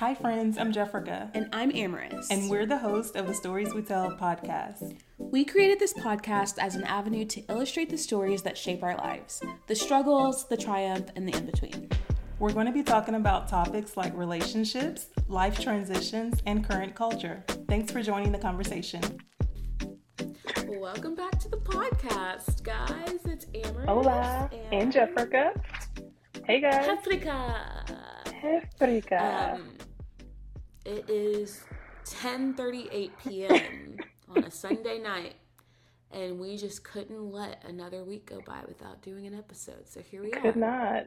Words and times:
Hi, 0.00 0.14
friends, 0.14 0.56
I'm 0.56 0.72
Jeffrica. 0.72 1.30
And 1.34 1.50
I'm 1.52 1.70
Amaris. 1.72 2.28
And 2.30 2.48
we're 2.48 2.64
the 2.64 2.78
host 2.78 3.16
of 3.16 3.26
the 3.26 3.34
Stories 3.34 3.74
We 3.74 3.82
Tell 3.82 4.10
podcast. 4.12 4.96
We 5.18 5.44
created 5.44 5.78
this 5.78 5.92
podcast 5.92 6.54
as 6.58 6.74
an 6.74 6.84
avenue 6.84 7.26
to 7.26 7.42
illustrate 7.50 7.90
the 7.90 7.98
stories 7.98 8.40
that 8.44 8.56
shape 8.56 8.82
our 8.82 8.96
lives 8.96 9.42
the 9.66 9.74
struggles, 9.74 10.48
the 10.48 10.56
triumph, 10.56 11.10
and 11.16 11.28
the 11.28 11.36
in 11.36 11.44
between. 11.44 11.90
We're 12.38 12.54
going 12.54 12.64
to 12.64 12.72
be 12.72 12.82
talking 12.82 13.16
about 13.16 13.46
topics 13.46 13.94
like 13.98 14.16
relationships, 14.16 15.08
life 15.28 15.60
transitions, 15.60 16.40
and 16.46 16.66
current 16.66 16.94
culture. 16.94 17.44
Thanks 17.68 17.92
for 17.92 18.00
joining 18.00 18.32
the 18.32 18.38
conversation. 18.38 19.02
Welcome 20.66 21.14
back 21.14 21.38
to 21.40 21.50
the 21.50 21.58
podcast, 21.58 22.62
guys. 22.62 23.18
It's 23.26 23.44
Amaris. 23.44 23.84
Hola, 23.84 24.50
and, 24.50 24.82
and 24.82 24.92
Jeffrica. 24.94 25.62
Hey, 26.46 26.62
guys. 26.62 26.88
Africa. 26.88 27.84
Africa. 28.42 29.52
Um, 29.56 29.79
it 30.84 31.08
is 31.08 31.64
10:38 32.06 33.10
p.m. 33.24 33.98
on 34.28 34.44
a 34.44 34.50
Sunday 34.50 34.98
night, 34.98 35.34
and 36.10 36.38
we 36.38 36.56
just 36.56 36.84
couldn't 36.84 37.32
let 37.32 37.62
another 37.66 38.04
week 38.04 38.26
go 38.26 38.40
by 38.46 38.60
without 38.66 39.02
doing 39.02 39.26
an 39.26 39.34
episode. 39.34 39.88
So 39.88 40.00
here 40.00 40.22
we 40.22 40.30
Could 40.30 40.38
are. 40.38 40.52
Could 40.52 40.60
not. 40.60 41.06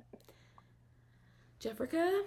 Jeffrica. 1.60 2.24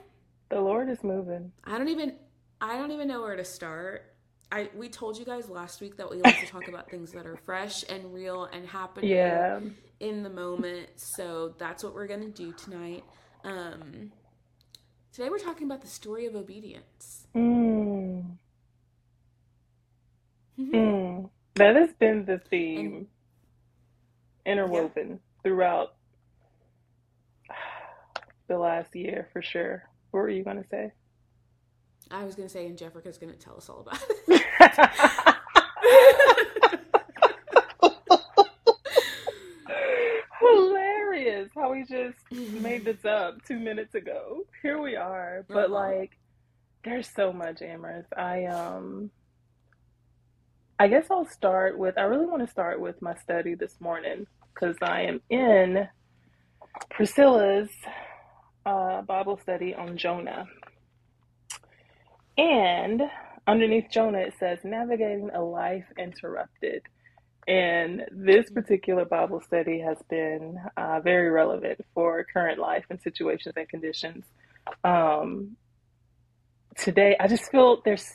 The 0.48 0.60
Lord 0.60 0.88
is 0.88 1.02
moving. 1.02 1.52
I 1.64 1.78
don't 1.78 1.88
even. 1.88 2.16
I 2.60 2.76
don't 2.76 2.90
even 2.90 3.08
know 3.08 3.20
where 3.20 3.36
to 3.36 3.44
start. 3.44 4.14
I 4.50 4.70
we 4.74 4.88
told 4.88 5.18
you 5.18 5.24
guys 5.24 5.48
last 5.48 5.80
week 5.80 5.96
that 5.96 6.08
we 6.10 6.18
like 6.18 6.38
to 6.40 6.46
talk 6.46 6.68
about 6.68 6.90
things 6.90 7.12
that 7.12 7.26
are 7.26 7.36
fresh 7.36 7.84
and 7.88 8.14
real 8.14 8.44
and 8.44 8.66
happening 8.66 9.10
yeah. 9.10 9.60
in 10.00 10.22
the 10.22 10.30
moment. 10.30 10.88
So 10.96 11.54
that's 11.58 11.82
what 11.82 11.94
we're 11.94 12.06
gonna 12.06 12.28
do 12.28 12.52
tonight. 12.52 13.04
Um, 13.44 14.12
today 15.16 15.30
we're 15.30 15.38
talking 15.38 15.66
about 15.66 15.80
the 15.80 15.86
story 15.86 16.26
of 16.26 16.36
obedience. 16.36 17.26
Mm. 17.34 18.36
mm. 20.60 21.30
That 21.54 21.74
has 21.74 21.94
been 21.94 22.26
the 22.26 22.38
theme 22.50 23.06
and, 24.44 24.58
interwoven 24.58 25.08
yeah. 25.08 25.16
throughout 25.42 25.94
the 28.46 28.58
last 28.58 28.94
year 28.94 29.30
for 29.32 29.40
sure. 29.40 29.88
What 30.10 30.20
were 30.20 30.28
you 30.28 30.44
gonna 30.44 30.66
say? 30.70 30.92
I 32.10 32.24
was 32.24 32.34
gonna 32.34 32.50
say, 32.50 32.66
and 32.66 32.76
Jeffrica's 32.76 33.16
gonna 33.16 33.32
tell 33.32 33.56
us 33.56 33.70
all 33.70 33.80
about 33.80 33.98
it. 34.28 34.42
Hilarious 40.40 41.48
how 41.54 41.65
we 41.76 41.84
just 41.84 42.18
made 42.62 42.84
this 42.84 43.04
up 43.04 43.44
two 43.44 43.58
minutes 43.58 43.94
ago. 43.94 44.44
Here 44.62 44.80
we 44.80 44.96
are. 44.96 45.44
But 45.48 45.66
uh-huh. 45.66 45.74
like 45.74 46.18
there's 46.84 47.08
so 47.08 47.32
much 47.32 47.56
Amaris. 47.60 48.06
I 48.16 48.46
um 48.46 49.10
I 50.78 50.88
guess 50.88 51.06
I'll 51.10 51.26
start 51.26 51.78
with 51.78 51.98
I 51.98 52.02
really 52.02 52.26
want 52.26 52.42
to 52.42 52.50
start 52.50 52.80
with 52.80 53.02
my 53.02 53.14
study 53.16 53.54
this 53.54 53.80
morning 53.80 54.26
because 54.54 54.76
I 54.80 55.02
am 55.02 55.20
in 55.28 55.86
Priscilla's 56.90 57.70
uh, 58.64 59.02
Bible 59.02 59.38
study 59.42 59.74
on 59.74 59.96
Jonah. 59.96 60.46
And 62.38 63.02
underneath 63.46 63.86
Jonah, 63.90 64.18
it 64.18 64.34
says, 64.38 64.58
navigating 64.64 65.30
a 65.32 65.42
life 65.42 65.86
interrupted. 65.98 66.82
And 67.46 68.04
this 68.10 68.50
particular 68.50 69.04
Bible 69.04 69.40
study 69.40 69.78
has 69.80 69.98
been 70.10 70.58
uh, 70.76 71.00
very 71.00 71.30
relevant 71.30 71.80
for 71.94 72.24
current 72.32 72.58
life 72.58 72.84
and 72.90 73.00
situations 73.00 73.54
and 73.56 73.68
conditions. 73.68 74.24
Um, 74.82 75.56
today, 76.76 77.16
I 77.20 77.28
just 77.28 77.50
feel 77.50 77.82
there's, 77.84 78.14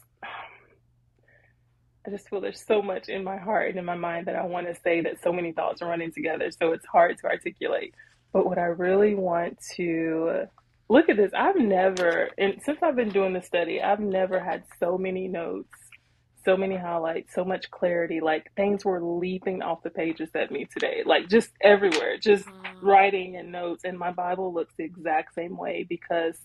I 2.06 2.10
just 2.10 2.28
feel 2.30 2.42
there's 2.42 2.66
so 2.66 2.82
much 2.82 3.08
in 3.08 3.24
my 3.24 3.38
heart 3.38 3.70
and 3.70 3.80
in 3.80 3.86
my 3.86 3.96
mind 3.96 4.28
that 4.28 4.36
I 4.36 4.46
want 4.46 4.68
to 4.68 4.76
say 4.84 5.02
that 5.02 5.24
so 5.24 5.32
many 5.32 5.54
thoughts 5.54 5.82
are 5.82 5.88
running 5.88 6.12
together. 6.12 6.52
So 6.52 6.74
it's 6.74 6.86
hard 6.86 7.18
to 7.20 7.28
articulate. 7.28 7.94
But 8.34 8.46
what 8.46 8.58
I 8.58 8.66
really 8.66 9.16
want 9.16 9.60
to 9.76 10.48
look 10.92 11.08
at 11.10 11.18
this. 11.18 11.32
I've 11.36 11.56
never, 11.56 12.30
and 12.38 12.62
since 12.64 12.80
I've 12.84 12.98
been 12.98 13.10
doing 13.10 13.34
the 13.34 13.42
study, 13.42 13.82
I've 13.82 14.02
never 14.02 14.40
had 14.40 14.64
so 14.80 14.98
many 14.98 15.28
notes, 15.28 15.74
so 16.44 16.58
many 16.58 16.78
highlights, 16.78 17.34
so 17.34 17.44
much 17.44 17.70
clarity. 17.72 18.20
Like 18.22 18.52
things 18.56 18.84
were 18.86 19.04
leaping 19.04 19.62
off 19.62 19.84
the 19.84 19.90
pages 19.90 20.30
at 20.36 20.52
me 20.52 20.66
today, 20.66 21.04
like 21.06 21.30
just 21.30 21.50
everywhere, 21.62 22.18
just 22.18 22.46
writing 22.82 23.36
and 23.38 23.52
notes. 23.52 23.84
And 23.84 23.98
my 23.98 24.12
Bible 24.12 24.54
looks 24.54 24.74
the 24.78 24.84
exact 24.84 25.36
same 25.36 25.58
way 25.58 25.86
because 25.88 26.38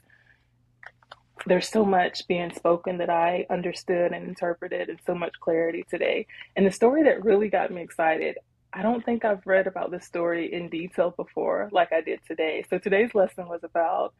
there's 1.46 1.68
so 1.68 1.84
much 1.84 2.26
being 2.26 2.52
spoken 2.52 2.98
that 2.98 3.10
I 3.10 3.46
understood 3.50 4.12
and 4.12 4.26
interpreted, 4.26 4.88
and 4.88 4.98
so 5.06 5.14
much 5.14 5.32
clarity 5.40 5.84
today. 5.88 6.26
And 6.56 6.66
the 6.66 6.72
story 6.72 7.04
that 7.04 7.24
really 7.24 7.48
got 7.48 7.70
me 7.70 7.82
excited. 7.82 8.38
I 8.72 8.82
don't 8.82 9.02
think 9.04 9.24
I've 9.24 9.46
read 9.46 9.66
about 9.66 9.90
this 9.90 10.04
story 10.04 10.52
in 10.52 10.68
detail 10.68 11.14
before, 11.16 11.70
like 11.72 11.92
I 11.92 12.02
did 12.02 12.20
today. 12.26 12.64
So 12.68 12.78
today's 12.78 13.14
lesson 13.14 13.48
was 13.48 13.64
about 13.64 14.12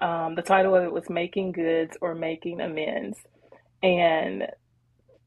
um, 0.00 0.34
the 0.34 0.42
title 0.42 0.74
of 0.74 0.84
it 0.84 0.92
was 0.92 1.08
Making 1.08 1.52
Goods 1.52 1.96
or 2.00 2.14
Making 2.14 2.60
Amends. 2.60 3.16
And 3.82 4.48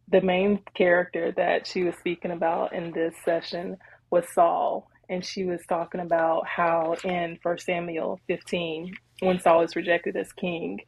the 0.09 0.21
main 0.21 0.59
character 0.75 1.33
that 1.37 1.67
she 1.67 1.83
was 1.83 1.95
speaking 1.95 2.31
about 2.31 2.73
in 2.73 2.91
this 2.91 3.15
session 3.23 3.77
was 4.11 4.25
Saul. 4.33 4.89
And 5.09 5.23
she 5.25 5.45
was 5.45 5.61
talking 5.67 6.01
about 6.01 6.47
how 6.47 6.95
in 7.03 7.37
1 7.41 7.59
Samuel 7.59 8.19
15, 8.27 8.93
when 9.21 9.39
Saul 9.39 9.61
is 9.61 9.75
rejected 9.75 10.15
as 10.15 10.31
king, 10.33 10.79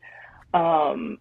um, 0.53 1.19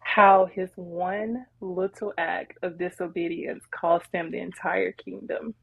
how 0.00 0.48
his 0.52 0.70
one 0.76 1.46
little 1.60 2.12
act 2.18 2.58
of 2.62 2.78
disobedience 2.78 3.64
cost 3.74 4.06
him 4.12 4.30
the 4.30 4.38
entire 4.38 4.92
kingdom. 4.92 5.54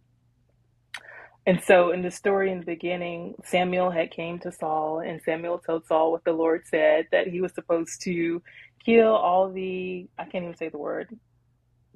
And 1.48 1.62
so 1.64 1.92
in 1.92 2.04
the 2.04 2.12
story 2.12 2.52
in 2.54 2.62
the 2.62 2.66
beginning, 2.66 3.36
Samuel 3.46 3.92
had 3.92 4.12
came 4.12 4.40
to 4.42 4.54
Saul 4.54 5.02
and 5.02 5.22
Samuel 5.24 5.60
told 5.60 5.88
Saul 5.88 6.14
what 6.14 6.26
the 6.26 6.34
Lord 6.34 6.64
said 6.68 7.08
that 7.12 7.28
he 7.28 7.42
was 7.42 7.54
supposed 7.54 8.02
to 8.04 8.42
kill 8.86 9.10
all 9.16 9.52
the 9.52 10.08
I 10.20 10.26
can't 10.26 10.46
even 10.46 10.58
say 10.58 10.70
the 10.70 10.80
word, 10.80 11.10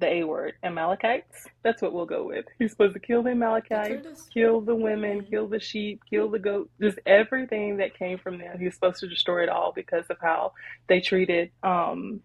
the 0.00 0.08
A 0.08 0.24
word, 0.24 0.54
Amalekites. 0.64 1.46
That's 1.64 1.82
what 1.82 1.92
we'll 1.94 2.06
go 2.06 2.26
with. 2.26 2.46
He's 2.58 2.72
supposed 2.72 2.94
to 2.94 3.00
kill 3.00 3.22
the 3.22 3.30
Amalekites, 3.32 4.28
kill 4.34 4.60
the 4.62 4.76
women, 4.76 5.26
kill 5.30 5.48
the 5.48 5.60
sheep, 5.60 6.02
kill 6.10 6.30
the 6.30 6.40
goat, 6.40 6.70
just 6.80 6.98
everything 7.06 7.78
that 7.78 7.98
came 7.98 8.18
from 8.18 8.38
them. 8.38 8.58
He's 8.60 8.74
supposed 8.74 9.00
to 9.00 9.08
destroy 9.08 9.44
it 9.44 9.50
all 9.50 9.72
because 9.74 10.06
of 10.10 10.18
how 10.20 10.52
they 10.88 11.00
treated 11.00 11.52
um, 11.62 12.20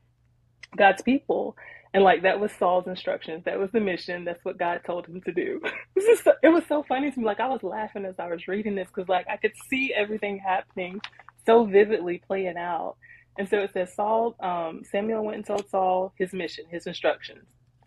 God's 0.77 1.03
people. 1.03 1.57
And 1.93 2.03
like 2.03 2.23
that 2.23 2.39
was 2.39 2.51
Saul's 2.53 2.87
instructions. 2.87 3.43
That 3.45 3.59
was 3.59 3.71
the 3.71 3.81
mission. 3.81 4.25
That's 4.25 4.43
what 4.45 4.57
God 4.57 4.81
told 4.85 5.07
him 5.07 5.21
to 5.23 5.33
do. 5.33 5.61
it 5.95 6.49
was 6.49 6.63
so 6.67 6.83
funny 6.87 7.11
to 7.11 7.19
me. 7.19 7.25
Like 7.25 7.41
I 7.41 7.49
was 7.49 7.63
laughing 7.63 8.05
as 8.05 8.15
I 8.19 8.27
was 8.27 8.47
reading 8.47 8.75
this 8.75 8.89
because 8.93 9.09
like 9.09 9.27
I 9.29 9.37
could 9.37 9.53
see 9.69 9.93
everything 9.95 10.39
happening 10.39 11.01
so 11.45 11.65
vividly 11.65 12.21
playing 12.25 12.57
out. 12.57 12.97
And 13.37 13.49
so 13.49 13.59
it 13.59 13.73
says 13.73 13.93
Saul, 13.95 14.35
um, 14.41 14.83
Samuel 14.89 15.25
went 15.25 15.37
and 15.37 15.45
told 15.47 15.69
Saul 15.69 16.13
his 16.17 16.33
mission, 16.33 16.65
his 16.69 16.87
instructions. 16.87 17.45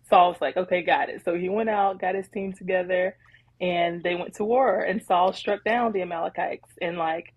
Saul 0.09 0.31
was 0.31 0.41
like, 0.41 0.57
okay, 0.57 0.83
got 0.83 1.09
it. 1.09 1.23
So 1.25 1.35
he 1.35 1.49
went 1.49 1.69
out, 1.69 2.01
got 2.01 2.15
his 2.15 2.29
team 2.29 2.53
together, 2.53 3.17
and 3.61 4.03
they 4.03 4.15
went 4.15 4.35
to 4.35 4.45
war. 4.45 4.81
And 4.81 5.03
Saul 5.03 5.33
struck 5.33 5.63
down 5.63 5.93
the 5.93 6.03
Amalekites 6.03 6.69
and 6.81 6.97
like 6.97 7.33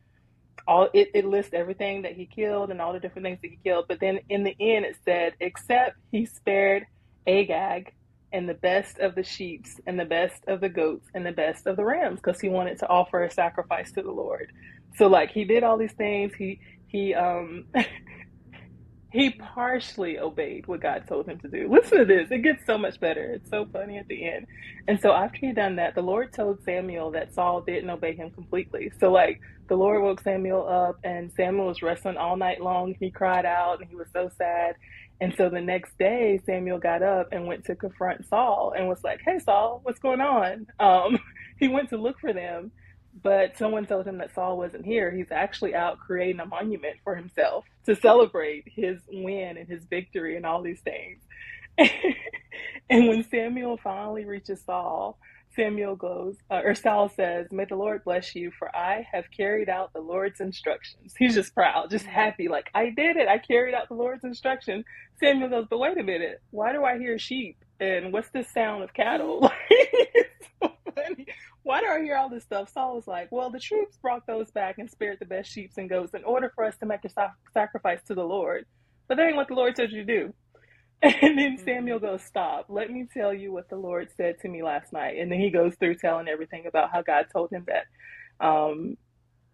all 0.67 0.89
it, 0.93 1.11
it 1.15 1.25
lists 1.25 1.53
everything 1.55 2.03
that 2.03 2.13
he 2.13 2.27
killed 2.27 2.71
and 2.71 2.81
all 2.81 2.93
the 2.93 3.01
different 3.01 3.25
things 3.27 3.39
that 3.43 3.51
he 3.51 3.59
killed. 3.63 3.87
But 3.89 4.01
then 4.01 4.21
in 4.29 4.45
the 4.45 4.57
end, 4.61 4.85
it 4.85 4.97
said, 5.05 5.35
except 5.41 5.97
he 6.11 6.27
spared 6.27 6.85
Agag 7.27 7.93
and 8.33 8.49
the 8.49 8.55
best 8.55 8.99
of 8.99 9.15
the 9.15 9.23
sheep's 9.23 9.81
and 9.87 9.99
the 9.99 10.05
best 10.05 10.43
of 10.49 10.61
the 10.61 10.69
goats 10.69 11.09
and 11.15 11.25
the 11.25 11.33
best 11.33 11.67
of 11.67 11.77
the 11.77 11.85
rams 11.85 12.21
because 12.23 12.41
he 12.41 12.49
wanted 12.49 12.79
to 12.79 12.89
offer 12.89 13.25
a 13.25 13.31
sacrifice 13.31 13.93
to 13.93 14.03
the 14.03 14.11
Lord. 14.11 14.51
So 14.97 15.07
like 15.07 15.31
he 15.31 15.45
did 15.45 15.63
all 15.63 15.79
these 15.79 15.93
things. 15.93 16.35
He 16.35 16.61
he 16.87 17.15
um 17.15 17.65
he 19.13 19.31
partially 19.31 20.19
obeyed 20.19 20.67
what 20.67 20.83
God 20.83 21.05
told 21.09 21.29
him 21.29 21.39
to 21.41 21.49
do. 21.49 21.69
Listen 21.71 21.99
to 21.99 22.05
this. 22.05 22.31
It 22.31 22.43
gets 22.43 22.67
so 22.67 22.77
much 22.77 23.01
better. 23.01 23.33
It's 23.33 23.49
so 23.49 23.67
funny 23.73 23.99
at 23.99 24.07
the 24.09 24.29
end. 24.29 24.47
And 24.87 25.01
so 25.01 25.13
after 25.13 25.39
he 25.41 25.53
done 25.53 25.77
that, 25.77 25.95
the 25.95 26.03
Lord 26.03 26.33
told 26.33 26.63
Samuel 26.65 27.13
that 27.13 27.35
Saul 27.35 27.63
didn't 27.63 27.89
obey 27.91 28.15
him 28.15 28.31
completely. 28.31 28.93
So 29.01 29.11
like 29.11 29.41
the 29.69 29.77
Lord 29.77 30.03
woke 30.03 30.21
Samuel 30.21 30.67
up 30.69 30.99
and 31.05 31.33
Samuel 31.33 31.67
was 31.67 31.83
wrestling 31.83 32.17
all 32.17 32.37
night 32.37 32.61
long. 32.63 32.95
He 32.99 33.11
cried 33.11 33.47
out 33.47 33.81
and 33.81 33.89
he 33.89 33.97
was 33.97 34.09
so 34.13 34.31
sad. 34.39 34.77
And 35.21 35.35
so 35.37 35.49
the 35.51 35.61
next 35.61 35.99
day, 35.99 36.41
Samuel 36.47 36.79
got 36.79 37.03
up 37.03 37.29
and 37.33 37.47
went 37.47 37.65
to 37.67 37.77
confront 37.77 38.27
Saul 38.27 38.73
and 38.77 38.89
was 38.89 39.05
like, 39.05 39.21
Hey, 39.25 39.39
Saul, 39.41 39.81
what's 39.85 40.01
going 40.01 40.21
on? 40.21 40.67
Um, 40.81 41.19
he 41.59 41.69
went 41.69 41.91
to 41.91 41.97
look 41.97 42.21
for 42.21 42.33
them 42.33 42.73
but 43.23 43.57
someone 43.57 43.87
told 43.87 44.07
him 44.07 44.19
that 44.19 44.35
Saul 44.35 44.57
wasn't 44.59 44.85
here. 44.85 45.11
He's 45.11 45.31
actually 45.33 45.75
out 45.75 45.99
creating 45.99 46.41
a 46.41 46.47
monument 46.47 46.97
for 47.05 47.17
himself 47.17 47.65
to 47.87 47.97
celebrate 47.97 48.65
his 48.67 49.01
win 49.09 49.57
and 49.57 49.69
his 49.69 49.85
victory 49.87 50.37
and 50.37 50.47
all 50.47 50.63
these 50.63 50.81
things. 50.81 51.23
and 52.91 53.09
when 53.09 53.25
Samuel 53.29 53.79
finally 53.83 54.25
reaches 54.25 54.63
Saul, 54.65 55.19
Samuel 55.59 55.97
goes, 55.97 56.37
uh, 56.51 56.63
or 56.65 56.75
Saul 56.75 57.11
says, 57.11 57.49
May 57.53 57.67
the 57.67 57.77
Lord 57.77 58.05
bless 58.05 58.35
you, 58.37 58.53
for 58.59 58.75
I 58.77 59.07
have 59.13 59.27
carried 59.37 59.69
out 59.69 59.93
the 59.95 60.01
Lord's 60.01 60.41
instructions. 60.41 61.15
He's 61.19 61.35
just 61.35 61.55
proud, 61.55 61.91
just 61.91 62.07
happy, 62.07 62.49
like, 62.49 62.71
I 62.75 62.91
did 62.91 63.17
it. 63.19 63.29
I 63.29 63.39
carried 63.39 63.75
out 63.75 63.89
the 63.89 63.97
Lord's 63.97 64.25
instruction. 64.25 64.85
Samuel 65.21 65.51
goes, 65.51 65.67
But 65.71 65.81
wait 65.81 65.99
a 65.99 66.05
minute, 66.05 66.41
why 66.53 66.73
do 66.73 66.85
I 66.85 66.99
hear 66.99 67.19
sheep? 67.19 67.59
And 67.81 68.13
what's 68.13 68.31
this 68.31 68.53
sound 68.53 68.85
of 68.85 68.95
cattle? 68.95 69.41
why 71.65 71.81
do 71.81 71.89
I 71.89 72.03
hear 72.03 72.17
all 72.17 72.31
this 72.31 72.45
stuff? 72.45 72.71
Saul 72.73 72.97
was 72.97 73.09
like, 73.09 73.29
Well, 73.33 73.51
the 73.51 73.61
troops 73.61 73.99
brought 74.03 74.27
those 74.29 74.51
back 74.53 74.77
and 74.79 74.91
spared 74.91 75.19
the 75.21 75.27
best 75.27 75.51
sheep 75.51 75.73
and 75.77 75.91
goats 75.91 76.15
in 76.15 76.25
order 76.25 76.53
for 76.55 76.65
us 76.65 76.77
to 76.79 76.87
make 76.87 77.05
a 77.05 77.11
sacrifice 77.55 78.01
to 78.09 78.15
the 78.15 78.25
Lord. 78.25 78.65
But 79.09 79.17
that 79.19 79.27
ain't 79.27 79.37
what 79.37 79.49
the 79.49 79.55
Lord 79.55 79.77
told 79.77 79.93
you 79.93 80.05
to 80.05 80.21
do. 80.21 80.35
And 81.23 81.39
then 81.39 81.59
Samuel 81.65 82.01
goes, 82.01 82.23
Stop. 82.25 82.67
Let 82.71 82.91
me 82.91 83.07
tell 83.13 83.35
you 83.35 83.53
what 83.53 83.71
the 83.71 83.77
Lord 83.77 84.09
said 84.17 84.37
to 84.43 84.49
me 84.49 84.63
last 84.63 84.93
night. 84.93 85.19
And 85.19 85.33
then 85.33 85.41
he 85.41 85.51
goes 85.51 85.75
through 85.81 85.97
telling 85.97 86.29
everything 86.29 86.67
about 86.69 86.91
how 86.93 87.03
God 87.03 87.27
told 87.33 87.53
him 87.53 87.67
that 87.69 88.47
um, 88.47 88.97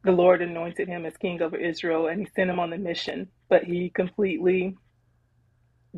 the 0.05 0.13
Lord 0.13 0.43
anointed 0.43 0.89
him 0.89 1.07
as 1.07 1.17
king 1.19 1.43
over 1.43 1.57
Israel 1.57 2.09
and 2.09 2.21
he 2.21 2.29
sent 2.37 2.51
him 2.51 2.61
on 2.61 2.71
the 2.71 2.79
mission. 2.79 3.31
But 3.51 3.65
he 3.65 3.91
completely 3.95 4.77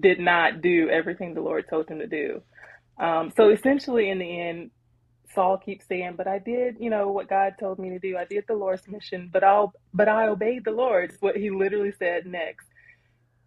did 0.01 0.21
not 0.21 0.63
do 0.63 0.91
everything 0.91 1.35
the 1.35 1.43
Lord 1.43 1.67
told 1.71 1.89
him 1.91 2.01
to 2.01 2.07
do. 2.09 2.43
Um, 3.01 3.33
so 3.37 3.51
essentially, 3.51 4.11
in 4.11 4.19
the 4.19 4.41
end, 4.41 4.71
Saul 5.35 5.59
keeps 5.59 5.87
saying, 5.89 6.15
"But 6.17 6.29
I 6.29 6.39
did, 6.41 6.77
you 6.81 6.91
know, 6.91 7.11
what 7.11 7.29
God 7.29 7.55
told 7.61 7.79
me 7.79 7.91
to 7.91 7.99
do. 8.01 8.17
I 8.19 8.25
did 8.27 8.45
the 8.49 8.55
Lord's 8.55 8.89
mission, 8.89 9.31
but 9.33 9.45
I'll, 9.45 9.73
but 9.95 10.09
I 10.09 10.29
obeyed 10.29 10.65
the 10.65 10.73
Lord." 10.73 11.13
What 11.21 11.37
he 11.37 11.51
literally 11.51 11.93
said 11.99 12.27
next. 12.27 12.67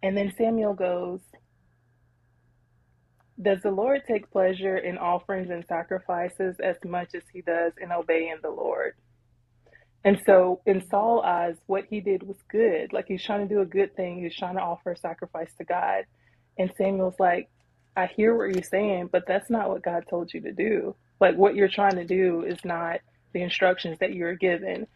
And 0.02 0.16
then 0.16 0.32
Samuel 0.38 0.74
goes, 0.74 1.20
does 3.40 3.62
the 3.62 3.70
Lord 3.70 4.02
take 4.06 4.30
pleasure 4.30 4.78
in 4.78 4.98
offerings 4.98 5.50
and 5.50 5.64
sacrifices 5.68 6.56
as 6.60 6.76
much 6.84 7.14
as 7.14 7.22
he 7.32 7.42
does 7.42 7.72
in 7.80 7.92
obeying 7.92 8.38
the 8.42 8.50
Lord? 8.50 8.94
And 10.04 10.20
so, 10.24 10.62
in 10.66 10.86
Saul's 10.88 11.24
eyes, 11.24 11.56
what 11.66 11.84
he 11.90 12.00
did 12.00 12.22
was 12.22 12.38
good. 12.50 12.92
Like 12.92 13.06
he's 13.06 13.24
trying 13.24 13.46
to 13.46 13.54
do 13.54 13.60
a 13.60 13.66
good 13.66 13.94
thing, 13.96 14.22
he's 14.22 14.36
trying 14.36 14.56
to 14.56 14.62
offer 14.62 14.92
a 14.92 14.96
sacrifice 14.96 15.52
to 15.58 15.64
God. 15.64 16.04
And 16.58 16.72
Samuel's 16.76 17.18
like, 17.18 17.50
I 17.96 18.06
hear 18.06 18.36
what 18.36 18.54
you're 18.54 18.62
saying, 18.62 19.10
but 19.12 19.24
that's 19.26 19.50
not 19.50 19.68
what 19.68 19.82
God 19.82 20.04
told 20.08 20.32
you 20.32 20.40
to 20.42 20.52
do. 20.52 20.96
Like, 21.20 21.36
what 21.36 21.54
you're 21.54 21.68
trying 21.68 21.96
to 21.96 22.04
do 22.04 22.44
is 22.44 22.58
not 22.64 23.00
the 23.34 23.42
instructions 23.42 23.98
that 24.00 24.14
you're 24.14 24.36
given. 24.36 24.86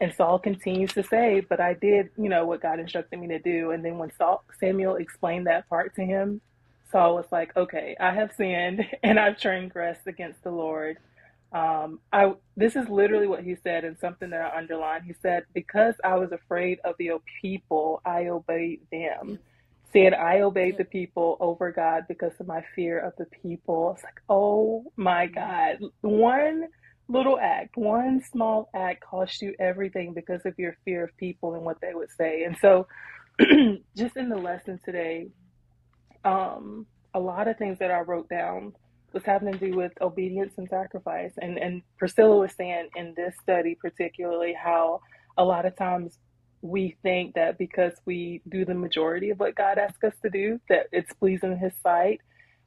And 0.00 0.14
Saul 0.14 0.38
continues 0.38 0.92
to 0.94 1.02
say, 1.02 1.40
But 1.48 1.60
I 1.60 1.74
did, 1.74 2.10
you 2.16 2.28
know, 2.28 2.46
what 2.46 2.62
God 2.62 2.78
instructed 2.78 3.18
me 3.18 3.28
to 3.28 3.38
do. 3.40 3.72
And 3.72 3.84
then 3.84 3.98
when 3.98 4.12
Saul, 4.16 4.44
Samuel 4.60 4.96
explained 4.96 5.46
that 5.48 5.68
part 5.68 5.94
to 5.96 6.02
him, 6.02 6.40
Saul 6.92 7.16
was 7.16 7.26
like, 7.32 7.56
okay, 7.56 7.96
I 8.00 8.14
have 8.14 8.32
sinned 8.36 8.82
and 9.04 9.20
I've 9.20 9.40
transgressed 9.40 10.08
against 10.08 10.44
the 10.44 10.52
Lord. 10.52 10.98
Um, 11.52 12.00
I 12.12 12.34
this 12.56 12.76
is 12.76 12.88
literally 12.90 13.28
what 13.28 13.44
he 13.44 13.56
said 13.56 13.84
and 13.84 13.98
something 13.98 14.30
that 14.30 14.42
I 14.54 14.58
underlined. 14.58 15.04
He 15.06 15.14
said, 15.22 15.44
because 15.54 15.96
I 16.04 16.16
was 16.16 16.32
afraid 16.32 16.80
of 16.84 16.96
the 16.98 17.12
people, 17.42 18.02
I 18.06 18.28
obeyed 18.28 18.82
them. 18.92 19.40
Said 19.92 20.14
I 20.14 20.42
obeyed 20.42 20.76
the 20.78 20.86
people 20.86 21.38
over 21.40 21.72
God 21.72 22.04
because 22.08 22.34
of 22.40 22.48
my 22.48 22.62
fear 22.76 23.00
of 23.00 23.14
the 23.18 23.26
people. 23.42 23.92
It's 23.96 24.04
like, 24.04 24.20
oh 24.30 24.84
my 24.96 25.26
God. 25.28 25.78
One 26.02 26.66
little 27.08 27.38
act, 27.40 27.76
one 27.76 28.22
small 28.32 28.70
act 28.74 29.02
cost 29.02 29.42
you 29.42 29.54
everything 29.60 30.14
because 30.14 30.42
of 30.46 30.54
your 30.58 30.76
fear 30.84 31.04
of 31.04 31.10
people 31.18 31.54
and 31.54 31.64
what 31.64 31.78
they 31.82 31.94
would 31.94 32.10
say. 32.18 32.44
And 32.44 32.56
so 32.60 32.86
just 33.96 34.16
in 34.16 34.30
the 34.30 34.38
lesson 34.38 34.80
today, 34.84 35.28
um, 36.24 36.86
a 37.14 37.20
lot 37.20 37.48
of 37.48 37.58
things 37.58 37.78
that 37.80 37.90
I 37.90 38.00
wrote 38.00 38.28
down 38.28 38.74
was 39.14 39.24
having 39.24 39.52
to 39.52 39.58
do 39.58 39.76
with 39.76 39.92
obedience 40.00 40.54
and 40.58 40.68
sacrifice. 40.68 41.32
And 41.40 41.58
and 41.58 41.82
Priscilla 41.98 42.38
was 42.38 42.54
saying 42.56 42.90
in 42.96 43.14
this 43.16 43.34
study 43.42 43.76
particularly 43.80 44.54
how 44.54 45.00
a 45.38 45.44
lot 45.44 45.66
of 45.66 45.76
times 45.76 46.18
we 46.62 46.96
think 47.02 47.34
that 47.34 47.58
because 47.58 47.94
we 48.06 48.42
do 48.50 48.64
the 48.64 48.74
majority 48.74 49.30
of 49.30 49.40
what 49.40 49.56
God 49.56 49.78
asks 49.78 50.04
us 50.04 50.14
to 50.22 50.30
do, 50.30 50.60
that 50.68 50.86
it's 50.92 51.12
pleasing 51.14 51.58
his 51.58 51.72
sight. 51.82 52.20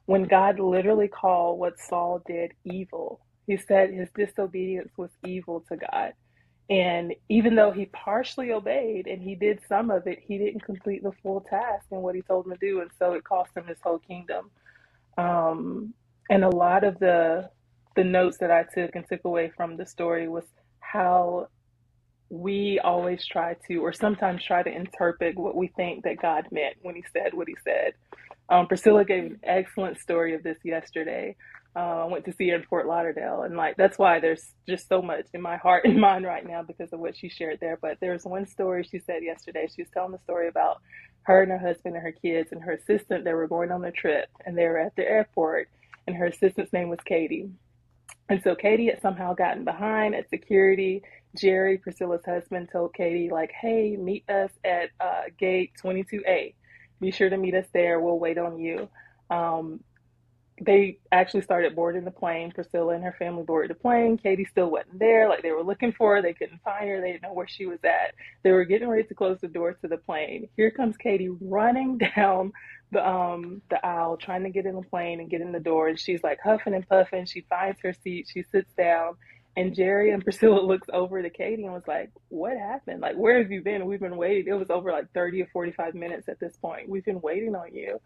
When 0.06 0.24
God 0.24 0.60
literally 0.60 1.08
called 1.08 1.58
what 1.60 1.80
Saul 1.80 2.22
did 2.26 2.52
evil, 2.64 3.20
he 3.46 3.56
said 3.56 3.90
his 3.92 4.10
disobedience 4.16 4.92
was 4.98 5.10
evil 5.26 5.64
to 5.70 5.78
God. 5.78 6.12
And 6.68 7.14
even 7.28 7.54
though 7.54 7.70
he 7.70 7.86
partially 7.86 8.52
obeyed 8.52 9.06
and 9.06 9.22
he 9.22 9.36
did 9.36 9.60
some 9.68 9.90
of 9.90 10.06
it, 10.06 10.18
he 10.26 10.38
didn't 10.38 10.64
complete 10.64 11.02
the 11.02 11.12
full 11.22 11.40
task 11.42 11.86
and 11.92 12.02
what 12.02 12.16
he 12.16 12.22
told 12.22 12.46
him 12.46 12.52
to 12.52 12.58
do. 12.58 12.80
And 12.80 12.90
so 12.98 13.12
it 13.12 13.24
cost 13.24 13.50
him 13.56 13.66
his 13.66 13.78
whole 13.82 14.00
kingdom. 14.00 14.50
Um, 15.18 15.94
and 16.30 16.44
a 16.44 16.50
lot 16.50 16.84
of 16.84 16.98
the 16.98 17.50
the 17.96 18.04
notes 18.04 18.38
that 18.38 18.50
I 18.50 18.64
took 18.74 18.94
and 18.96 19.06
took 19.08 19.24
away 19.24 19.52
from 19.56 19.76
the 19.76 19.86
story 19.86 20.28
was 20.28 20.44
how 20.80 21.48
we 22.30 22.80
always 22.84 23.26
try 23.26 23.56
to, 23.68 23.76
or 23.78 23.92
sometimes 23.92 24.44
try 24.44 24.62
to 24.62 24.70
interpret 24.70 25.38
what 25.38 25.56
we 25.56 25.68
think 25.68 26.04
that 26.04 26.20
God 26.20 26.46
meant 26.50 26.76
when 26.82 26.94
he 26.96 27.04
said 27.12 27.34
what 27.34 27.48
he 27.48 27.56
said. 27.64 27.94
Um, 28.48 28.66
Priscilla 28.66 29.04
gave 29.04 29.24
an 29.24 29.40
excellent 29.44 29.98
story 30.00 30.34
of 30.34 30.42
this 30.42 30.58
yesterday 30.64 31.36
uh, 31.76 32.04
I 32.04 32.06
went 32.06 32.24
to 32.26 32.32
see 32.32 32.48
her 32.50 32.56
in 32.56 32.64
Fort 32.64 32.86
Lauderdale, 32.86 33.42
and 33.42 33.56
like 33.56 33.76
that's 33.76 33.98
why 33.98 34.20
there's 34.20 34.54
just 34.68 34.88
so 34.88 35.02
much 35.02 35.26
in 35.34 35.42
my 35.42 35.58
heart 35.58 35.84
and 35.84 36.00
mind 36.00 36.24
right 36.24 36.46
now 36.46 36.62
because 36.62 36.92
of 36.92 37.00
what 37.00 37.16
she 37.16 37.28
shared 37.28 37.60
there. 37.60 37.78
But 37.80 37.98
there's 38.00 38.24
one 38.24 38.46
story 38.46 38.84
she 38.84 38.98
said 39.00 39.22
yesterday. 39.22 39.68
She 39.74 39.82
was 39.82 39.90
telling 39.92 40.12
the 40.12 40.18
story 40.24 40.48
about 40.48 40.80
her 41.24 41.42
and 41.42 41.52
her 41.52 41.58
husband 41.58 41.96
and 41.96 42.02
her 42.04 42.12
kids 42.12 42.52
and 42.52 42.62
her 42.62 42.72
assistant. 42.72 43.24
They 43.24 43.34
were 43.34 43.48
going 43.48 43.72
on 43.72 43.84
a 43.84 43.92
trip, 43.92 44.28
and 44.46 44.58
they 44.58 44.64
were 44.64 44.78
at 44.78 44.96
the 44.96 45.04
airport, 45.08 45.68
and 46.06 46.16
her 46.16 46.26
assistant's 46.26 46.72
name 46.72 46.88
was 46.88 47.00
Katie. 47.04 47.50
And 48.28 48.42
so 48.42 48.54
Katie 48.56 48.86
had 48.88 49.02
somehow 49.02 49.34
gotten 49.34 49.64
behind 49.64 50.14
at 50.14 50.30
security. 50.30 51.02
Jerry, 51.38 51.78
Priscilla's 51.78 52.24
husband, 52.26 52.70
told 52.72 52.94
Katie 52.94 53.30
like, 53.30 53.52
"Hey, 53.52 53.96
meet 53.96 54.28
us 54.30 54.50
at 54.64 54.90
uh, 55.00 55.24
gate 55.38 55.72
22A. 55.82 56.54
Be 57.00 57.10
sure 57.12 57.30
to 57.30 57.36
meet 57.36 57.54
us 57.54 57.66
there. 57.74 58.00
We'll 58.00 58.18
wait 58.18 58.38
on 58.38 58.58
you." 58.58 58.88
Um, 59.30 59.80
they 60.60 60.98
actually 61.12 61.42
started 61.42 61.76
boarding 61.76 62.04
the 62.04 62.10
plane. 62.10 62.50
Priscilla 62.50 62.94
and 62.94 63.04
her 63.04 63.14
family 63.18 63.44
boarded 63.44 63.70
the 63.70 63.80
plane. 63.80 64.16
Katie 64.16 64.46
still 64.46 64.70
wasn't 64.70 64.98
there. 64.98 65.28
Like 65.28 65.42
they 65.42 65.52
were 65.52 65.62
looking 65.62 65.92
for 65.92 66.16
her. 66.16 66.22
They 66.22 66.32
couldn't 66.32 66.62
find 66.62 66.88
her. 66.88 67.00
They 67.00 67.12
didn't 67.12 67.24
know 67.24 67.34
where 67.34 67.48
she 67.48 67.66
was 67.66 67.80
at. 67.84 68.14
They 68.42 68.52
were 68.52 68.64
getting 68.64 68.88
ready 68.88 69.04
to 69.04 69.14
close 69.14 69.38
the 69.40 69.48
door 69.48 69.74
to 69.74 69.88
the 69.88 69.98
plane. 69.98 70.48
Here 70.56 70.70
comes 70.70 70.96
Katie 70.96 71.28
running 71.40 71.98
down 72.16 72.52
the 72.92 73.06
um 73.06 73.62
the 73.70 73.84
aisle, 73.84 74.16
trying 74.16 74.44
to 74.44 74.50
get 74.50 74.66
in 74.66 74.76
the 74.76 74.82
plane 74.82 75.20
and 75.20 75.30
get 75.30 75.42
in 75.42 75.52
the 75.52 75.60
door. 75.60 75.88
And 75.88 76.00
she's 76.00 76.24
like 76.24 76.38
huffing 76.42 76.74
and 76.74 76.88
puffing. 76.88 77.26
She 77.26 77.42
finds 77.50 77.80
her 77.82 77.92
seat. 77.92 78.28
She 78.32 78.42
sits 78.42 78.72
down. 78.78 79.14
And 79.56 79.74
Jerry 79.74 80.10
and 80.12 80.24
Priscilla 80.24 80.60
looks 80.60 80.88
over 80.92 81.22
to 81.22 81.30
Katie 81.30 81.64
and 81.64 81.74
was 81.74 81.86
like, 81.86 82.10
What 82.28 82.56
happened? 82.56 83.02
Like, 83.02 83.16
where 83.16 83.38
have 83.42 83.50
you 83.52 83.62
been? 83.62 83.86
We've 83.86 84.00
been 84.00 84.16
waiting. 84.16 84.52
It 84.52 84.58
was 84.58 84.70
over 84.70 84.90
like 84.92 85.12
30 85.12 85.42
or 85.42 85.48
45 85.52 85.94
minutes 85.94 86.28
at 86.28 86.40
this 86.40 86.56
point. 86.56 86.88
We've 86.88 87.04
been 87.04 87.20
waiting 87.20 87.54
on 87.54 87.74
you. 87.74 88.00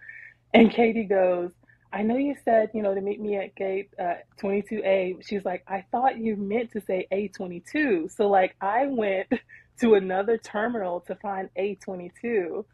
And 0.55 0.70
Katie 0.70 1.05
goes, 1.05 1.53
I 1.93 2.03
know 2.03 2.17
you 2.17 2.37
said, 2.44 2.70
you 2.73 2.82
know, 2.82 2.94
to 2.94 3.01
meet 3.01 3.20
me 3.20 3.37
at 3.37 3.55
gate 3.56 3.91
uh, 3.99 4.15
22A. 4.41 5.27
She's 5.27 5.44
like, 5.44 5.65
I 5.67 5.85
thought 5.91 6.19
you 6.19 6.37
meant 6.37 6.73
to 6.73 6.81
say 6.81 7.06
A22. 7.13 8.11
So, 8.13 8.29
like, 8.29 8.55
I 8.61 8.87
went 8.87 9.29
to 9.81 9.94
another 9.94 10.39
terminal 10.39 11.01
to 11.03 11.17
find 11.17 11.49
A22. 11.59 12.65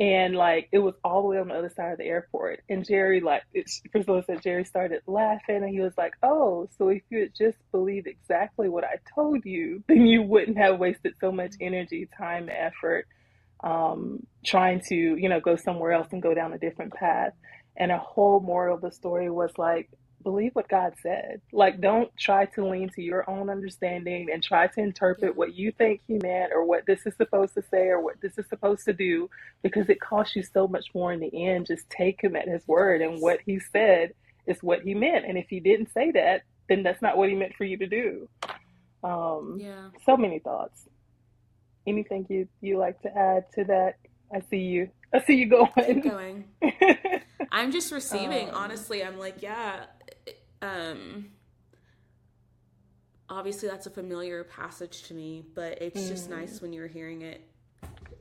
And, 0.00 0.34
like, 0.34 0.68
it 0.72 0.78
was 0.78 0.94
all 1.04 1.22
the 1.22 1.28
way 1.28 1.38
on 1.38 1.48
the 1.48 1.54
other 1.54 1.68
side 1.68 1.92
of 1.92 1.98
the 1.98 2.04
airport. 2.04 2.62
And 2.68 2.84
Jerry, 2.84 3.20
like, 3.20 3.42
Priscilla 3.90 4.24
said, 4.26 4.42
Jerry 4.42 4.64
started 4.64 5.02
laughing. 5.06 5.56
And 5.56 5.68
he 5.68 5.80
was 5.80 5.92
like, 5.98 6.14
Oh, 6.22 6.68
so 6.78 6.88
if 6.88 7.02
you 7.10 7.20
had 7.20 7.34
just 7.36 7.58
believed 7.72 8.06
exactly 8.06 8.70
what 8.70 8.84
I 8.84 8.96
told 9.14 9.44
you, 9.44 9.84
then 9.88 10.06
you 10.06 10.22
wouldn't 10.22 10.56
have 10.56 10.78
wasted 10.78 11.14
so 11.20 11.30
much 11.30 11.52
energy, 11.60 12.08
time, 12.18 12.48
effort 12.50 13.06
um, 13.62 14.26
trying 14.44 14.80
to, 14.88 14.94
you 14.94 15.28
know, 15.28 15.40
go 15.40 15.56
somewhere 15.56 15.92
else 15.92 16.08
and 16.12 16.22
go 16.22 16.34
down 16.34 16.52
a 16.52 16.58
different 16.58 16.92
path. 16.94 17.32
And 17.76 17.90
a 17.90 17.98
whole 17.98 18.40
moral 18.40 18.76
of 18.76 18.82
the 18.82 18.92
story 18.92 19.30
was 19.30 19.52
like, 19.56 19.88
believe 20.22 20.54
what 20.54 20.68
God 20.68 20.94
said. 21.02 21.40
Like, 21.52 21.80
don't 21.80 22.10
try 22.16 22.46
to 22.46 22.66
lean 22.66 22.88
to 22.90 23.02
your 23.02 23.28
own 23.28 23.50
understanding 23.50 24.28
and 24.32 24.42
try 24.42 24.66
to 24.68 24.80
interpret 24.80 25.36
what 25.36 25.54
you 25.54 25.72
think 25.72 26.00
He 26.06 26.14
meant 26.22 26.52
or 26.54 26.64
what 26.64 26.86
this 26.86 27.06
is 27.06 27.14
supposed 27.16 27.54
to 27.54 27.62
say 27.70 27.88
or 27.88 28.00
what 28.00 28.20
this 28.20 28.38
is 28.38 28.46
supposed 28.48 28.84
to 28.84 28.92
do 28.92 29.28
because 29.62 29.88
it 29.88 30.00
costs 30.00 30.36
you 30.36 30.42
so 30.42 30.68
much 30.68 30.86
more 30.94 31.12
in 31.12 31.20
the 31.20 31.46
end. 31.46 31.66
Just 31.66 31.88
take 31.90 32.22
Him 32.22 32.36
at 32.36 32.48
His 32.48 32.66
word 32.66 33.00
and 33.02 33.20
what 33.20 33.40
He 33.44 33.58
said 33.58 34.12
is 34.46 34.62
what 34.62 34.82
He 34.82 34.94
meant. 34.94 35.26
And 35.26 35.38
if 35.38 35.46
He 35.48 35.60
didn't 35.60 35.92
say 35.92 36.10
that, 36.12 36.42
then 36.68 36.82
that's 36.82 37.02
not 37.02 37.16
what 37.16 37.28
He 37.28 37.34
meant 37.34 37.54
for 37.56 37.64
you 37.64 37.76
to 37.78 37.86
do. 37.86 38.28
Um, 39.02 39.58
yeah. 39.60 39.88
So 40.06 40.16
many 40.16 40.38
thoughts. 40.38 40.88
Anything 41.86 42.26
you 42.28 42.48
you 42.60 42.78
like 42.78 43.00
to 43.02 43.16
add 43.16 43.46
to 43.54 43.64
that? 43.64 43.96
I 44.32 44.40
see 44.48 44.58
you. 44.58 44.88
I 45.12 45.20
see 45.20 45.34
you 45.34 45.46
going. 45.46 45.70
Keep 45.76 46.04
going. 46.04 46.44
I'm 47.52 47.70
just 47.70 47.92
receiving. 47.92 48.48
Um, 48.48 48.54
honestly, 48.54 49.04
I'm 49.04 49.18
like, 49.18 49.42
yeah. 49.42 49.84
Um, 50.60 51.30
obviously, 53.28 53.68
that's 53.68 53.86
a 53.86 53.90
familiar 53.90 54.44
passage 54.44 55.02
to 55.04 55.14
me, 55.14 55.44
but 55.54 55.82
it's 55.82 56.00
mm. 56.00 56.08
just 56.08 56.30
nice 56.30 56.62
when 56.62 56.72
you're 56.72 56.88
hearing 56.88 57.22
it. 57.22 57.46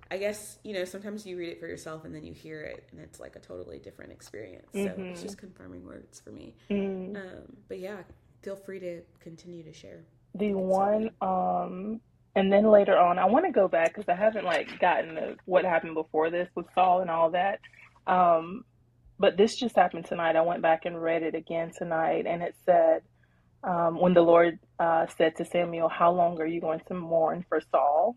I 0.10 0.18
guess 0.18 0.60
you 0.64 0.74
know 0.74 0.84
sometimes 0.84 1.26
you 1.26 1.38
read 1.38 1.50
it 1.50 1.60
for 1.62 1.68
yourself 1.68 2.04
and 2.04 2.14
then 2.14 2.26
you 2.26 2.34
hear 2.34 2.60
it 2.60 2.86
and 2.92 3.00
it's 3.00 3.22
like 3.22 3.38
a 3.38 3.40
totally 3.40 3.80
different 3.80 4.12
experience. 4.12 4.68
So 4.74 4.80
mm-hmm. 4.80 5.04
it's 5.04 5.24
just 5.24 5.38
confirming 5.38 5.86
words 5.86 6.20
for 6.20 6.32
me. 6.32 6.54
Mm. 6.70 7.16
Um, 7.16 7.56
but 7.70 7.80
yeah, 7.80 8.00
feel 8.42 8.58
free 8.58 8.80
to 8.80 9.02
continue 9.22 9.64
to 9.64 9.72
share. 9.72 10.04
The 10.36 10.54
one, 10.54 11.12
um, 11.22 12.02
and 12.36 12.52
then 12.52 12.70
later 12.70 12.98
on, 12.98 13.20
I 13.20 13.26
want 13.26 13.46
to 13.46 13.52
go 13.52 13.68
back 13.68 13.94
because 13.94 14.08
I 14.08 14.16
haven't 14.16 14.46
like 14.46 14.80
gotten 14.80 15.16
the, 15.16 15.36
what 15.46 15.66
happened 15.66 15.96
before 15.96 16.30
this 16.30 16.50
with 16.56 16.68
Saul 16.74 17.02
and 17.02 17.10
all 17.10 17.32
that. 17.32 17.60
Um, 18.08 18.64
but 19.20 19.38
this 19.38 19.56
just 19.56 19.76
happened 19.76 20.06
tonight. 20.06 20.36
I 20.36 20.42
went 20.42 20.62
back 20.62 20.86
and 20.86 21.02
read 21.02 21.24
it 21.24 21.36
again 21.36 21.72
tonight, 21.78 22.26
and 22.26 22.42
it 22.42 22.56
said, 22.66 23.04
um, 23.64 24.00
when 24.00 24.14
the 24.14 24.22
Lord 24.22 24.60
uh, 24.80 25.06
said 25.18 25.36
to 25.38 25.46
Samuel, 25.46 25.90
How 25.90 26.12
long 26.12 26.40
are 26.42 26.48
you 26.48 26.62
going 26.62 26.82
to 26.88 26.94
mourn 26.94 27.46
for 27.48 27.62
Saul? 27.72 28.16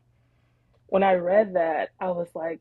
When 0.86 1.02
I 1.02 1.14
read 1.14 1.54
that, 1.54 1.90
I 2.00 2.10
was 2.10 2.28
like, 2.34 2.60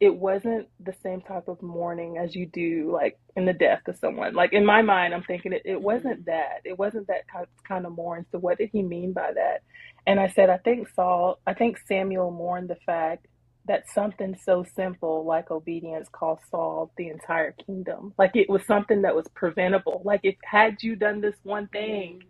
it 0.00 0.16
wasn't 0.16 0.66
the 0.82 0.94
same 1.02 1.20
type 1.20 1.46
of 1.46 1.60
mourning 1.60 2.16
as 2.16 2.34
you 2.34 2.46
do 2.46 2.90
like 2.90 3.18
in 3.36 3.44
the 3.44 3.52
death 3.52 3.82
of 3.86 3.96
someone. 3.96 4.34
Like 4.34 4.54
in 4.54 4.64
my 4.64 4.80
mind 4.80 5.12
i'm 5.12 5.22
thinking 5.22 5.52
it, 5.52 5.62
it 5.64 5.74
mm-hmm. 5.74 5.84
wasn't 5.84 6.26
that. 6.26 6.62
It 6.64 6.78
wasn't 6.78 7.06
that 7.08 7.24
kind 7.68 7.84
of 7.84 7.92
mourn. 7.92 8.24
So 8.32 8.38
what 8.38 8.58
did 8.58 8.70
he 8.72 8.82
mean 8.82 9.12
by 9.12 9.32
that? 9.34 9.62
And 10.06 10.18
i 10.18 10.28
said 10.28 10.48
i 10.48 10.56
think 10.56 10.88
saul 10.96 11.38
i 11.46 11.52
think 11.52 11.78
samuel 11.86 12.30
mourned 12.30 12.70
the 12.70 12.78
fact 12.86 13.26
that 13.66 13.88
something 13.90 14.34
so 14.42 14.64
simple 14.74 15.24
like 15.26 15.50
obedience 15.50 16.08
cost 16.10 16.42
saul 16.50 16.90
the 16.96 17.08
entire 17.08 17.52
kingdom. 17.52 18.14
Like 18.18 18.34
it 18.34 18.48
was 18.48 18.64
something 18.66 19.02
that 19.02 19.14
was 19.14 19.28
preventable. 19.34 20.00
Like 20.02 20.20
if 20.22 20.36
had 20.42 20.82
you 20.82 20.96
done 20.96 21.20
this 21.20 21.36
one 21.42 21.68
thing 21.68 22.20
mm-hmm. 22.20 22.28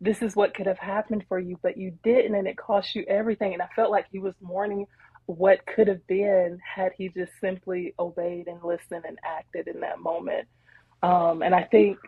this 0.00 0.22
is 0.22 0.34
what 0.34 0.54
could 0.54 0.66
have 0.66 0.78
happened 0.78 1.24
for 1.28 1.38
you 1.38 1.58
but 1.62 1.76
you 1.76 1.92
didn't 2.02 2.34
and 2.34 2.48
it 2.48 2.56
cost 2.56 2.94
you 2.94 3.04
everything. 3.06 3.52
And 3.52 3.60
i 3.60 3.68
felt 3.76 3.90
like 3.90 4.06
he 4.10 4.18
was 4.18 4.34
mourning 4.40 4.86
what 5.30 5.64
could 5.66 5.88
have 5.88 6.06
been 6.06 6.58
had 6.64 6.92
he 6.96 7.08
just 7.08 7.32
simply 7.40 7.94
obeyed 7.98 8.48
and 8.48 8.62
listened 8.64 9.04
and 9.06 9.18
acted 9.24 9.68
in 9.68 9.80
that 9.80 10.00
moment. 10.00 10.48
Um, 11.02 11.42
and 11.42 11.54
I 11.54 11.62
think 11.64 11.98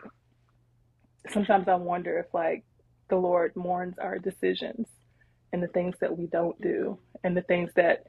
sometimes 1.29 1.67
I 1.67 1.75
wonder 1.75 2.19
if 2.19 2.33
like 2.33 2.63
the 3.09 3.15
Lord 3.15 3.55
mourns 3.55 3.97
our 3.97 4.19
decisions 4.19 4.87
and 5.51 5.63
the 5.63 5.67
things 5.67 5.95
that 6.01 6.17
we 6.17 6.27
don't 6.27 6.59
do 6.61 6.97
and 7.23 7.35
the 7.35 7.41
things 7.43 7.71
that 7.75 8.03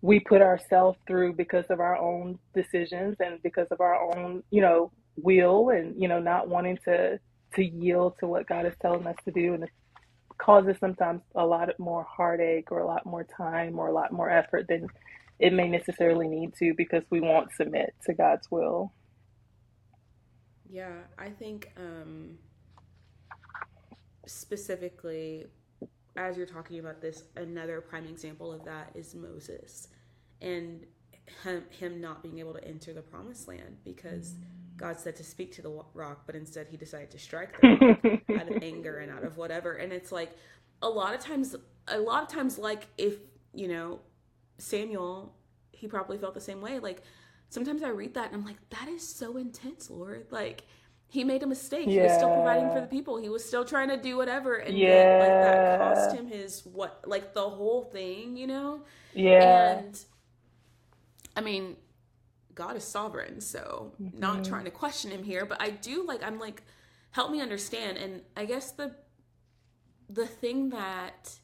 we 0.00 0.20
put 0.20 0.42
ourselves 0.42 0.98
through 1.06 1.34
because 1.34 1.64
of 1.70 1.80
our 1.80 1.96
own 1.96 2.38
decisions 2.54 3.16
and 3.20 3.42
because 3.42 3.68
of 3.70 3.80
our 3.80 4.16
own, 4.16 4.42
you 4.50 4.60
know, 4.60 4.90
will 5.16 5.70
and, 5.70 6.00
you 6.00 6.08
know, 6.08 6.20
not 6.20 6.48
wanting 6.48 6.78
to 6.84 7.18
to 7.54 7.64
yield 7.64 8.14
to 8.20 8.26
what 8.26 8.46
God 8.46 8.66
is 8.66 8.74
telling 8.82 9.06
us 9.06 9.16
to 9.24 9.30
do 9.30 9.54
and 9.54 9.62
the 9.62 9.68
causes 10.38 10.76
sometimes 10.78 11.22
a 11.34 11.44
lot 11.44 11.68
more 11.78 12.04
heartache 12.04 12.70
or 12.70 12.80
a 12.80 12.86
lot 12.86 13.04
more 13.04 13.24
time 13.24 13.78
or 13.78 13.88
a 13.88 13.92
lot 13.92 14.12
more 14.12 14.30
effort 14.30 14.66
than 14.68 14.88
it 15.38 15.52
may 15.52 15.68
necessarily 15.68 16.28
need 16.28 16.54
to 16.56 16.74
because 16.76 17.02
we 17.10 17.20
won't 17.20 17.52
submit 17.52 17.94
to 18.06 18.14
God's 18.14 18.50
will. 18.50 18.92
Yeah, 20.70 20.92
I 21.18 21.30
think 21.30 21.70
um, 21.76 22.38
specifically, 24.26 25.46
as 26.16 26.36
you're 26.36 26.46
talking 26.46 26.78
about 26.78 27.00
this, 27.00 27.24
another 27.36 27.80
prime 27.80 28.06
example 28.06 28.52
of 28.52 28.64
that 28.64 28.90
is 28.94 29.14
Moses 29.14 29.88
and 30.40 30.84
him, 31.42 31.64
him 31.70 32.00
not 32.00 32.22
being 32.22 32.38
able 32.38 32.54
to 32.54 32.64
enter 32.64 32.92
the 32.92 33.02
promised 33.02 33.48
land 33.48 33.78
because. 33.84 34.32
Mm-hmm 34.32 34.57
God 34.78 34.98
said 34.98 35.16
to 35.16 35.24
speak 35.24 35.52
to 35.56 35.62
the 35.62 35.82
rock, 35.92 36.22
but 36.24 36.34
instead 36.34 36.68
he 36.68 36.76
decided 36.76 37.10
to 37.10 37.18
strike 37.18 37.60
the 37.60 37.68
rock 37.68 38.20
out 38.40 38.56
of 38.56 38.62
anger 38.62 38.98
and 38.98 39.10
out 39.10 39.24
of 39.24 39.36
whatever. 39.36 39.74
And 39.74 39.92
it's 39.92 40.12
like 40.12 40.30
a 40.80 40.88
lot 40.88 41.14
of 41.14 41.20
times, 41.20 41.54
a 41.88 41.98
lot 41.98 42.22
of 42.22 42.28
times, 42.28 42.58
like 42.58 42.86
if 42.96 43.16
you 43.52 43.68
know 43.68 44.00
Samuel, 44.58 45.34
he 45.72 45.86
probably 45.88 46.16
felt 46.16 46.34
the 46.34 46.40
same 46.40 46.60
way. 46.60 46.78
Like 46.78 47.02
sometimes 47.50 47.82
I 47.82 47.88
read 47.88 48.14
that 48.14 48.26
and 48.26 48.36
I'm 48.36 48.44
like, 48.44 48.58
that 48.70 48.88
is 48.88 49.06
so 49.06 49.36
intense, 49.36 49.90
Lord. 49.90 50.26
Like 50.30 50.62
he 51.08 51.24
made 51.24 51.42
a 51.42 51.46
mistake. 51.46 51.86
Yeah. 51.86 51.92
He 51.92 52.00
was 52.00 52.12
still 52.12 52.34
providing 52.34 52.70
for 52.70 52.80
the 52.80 52.86
people. 52.86 53.16
He 53.16 53.28
was 53.28 53.44
still 53.44 53.64
trying 53.64 53.88
to 53.88 53.96
do 53.96 54.16
whatever, 54.16 54.56
and 54.56 54.76
yeah. 54.76 54.88
yet 54.88 55.18
like 55.20 55.28
that 55.28 55.78
cost 55.80 56.16
him 56.16 56.26
his 56.26 56.62
what, 56.66 57.02
like 57.06 57.34
the 57.34 57.48
whole 57.48 57.82
thing, 57.84 58.36
you 58.36 58.46
know? 58.46 58.82
Yeah. 59.14 59.78
And 59.78 59.98
I 61.34 61.40
mean, 61.40 61.76
God 62.58 62.76
is 62.76 62.82
sovereign, 62.82 63.40
so 63.40 63.92
mm-hmm. 64.02 64.18
not 64.18 64.44
trying 64.44 64.64
to 64.64 64.70
question 64.72 65.12
him 65.12 65.22
here, 65.22 65.46
but 65.46 65.62
I 65.62 65.70
do 65.70 66.04
like 66.04 66.24
I'm 66.24 66.40
like 66.40 66.64
help 67.12 67.30
me 67.30 67.40
understand 67.40 67.96
and 67.96 68.20
I 68.36 68.46
guess 68.46 68.72
the 68.72 68.96
the 70.10 70.26
thing 70.26 70.70
that 70.70 71.38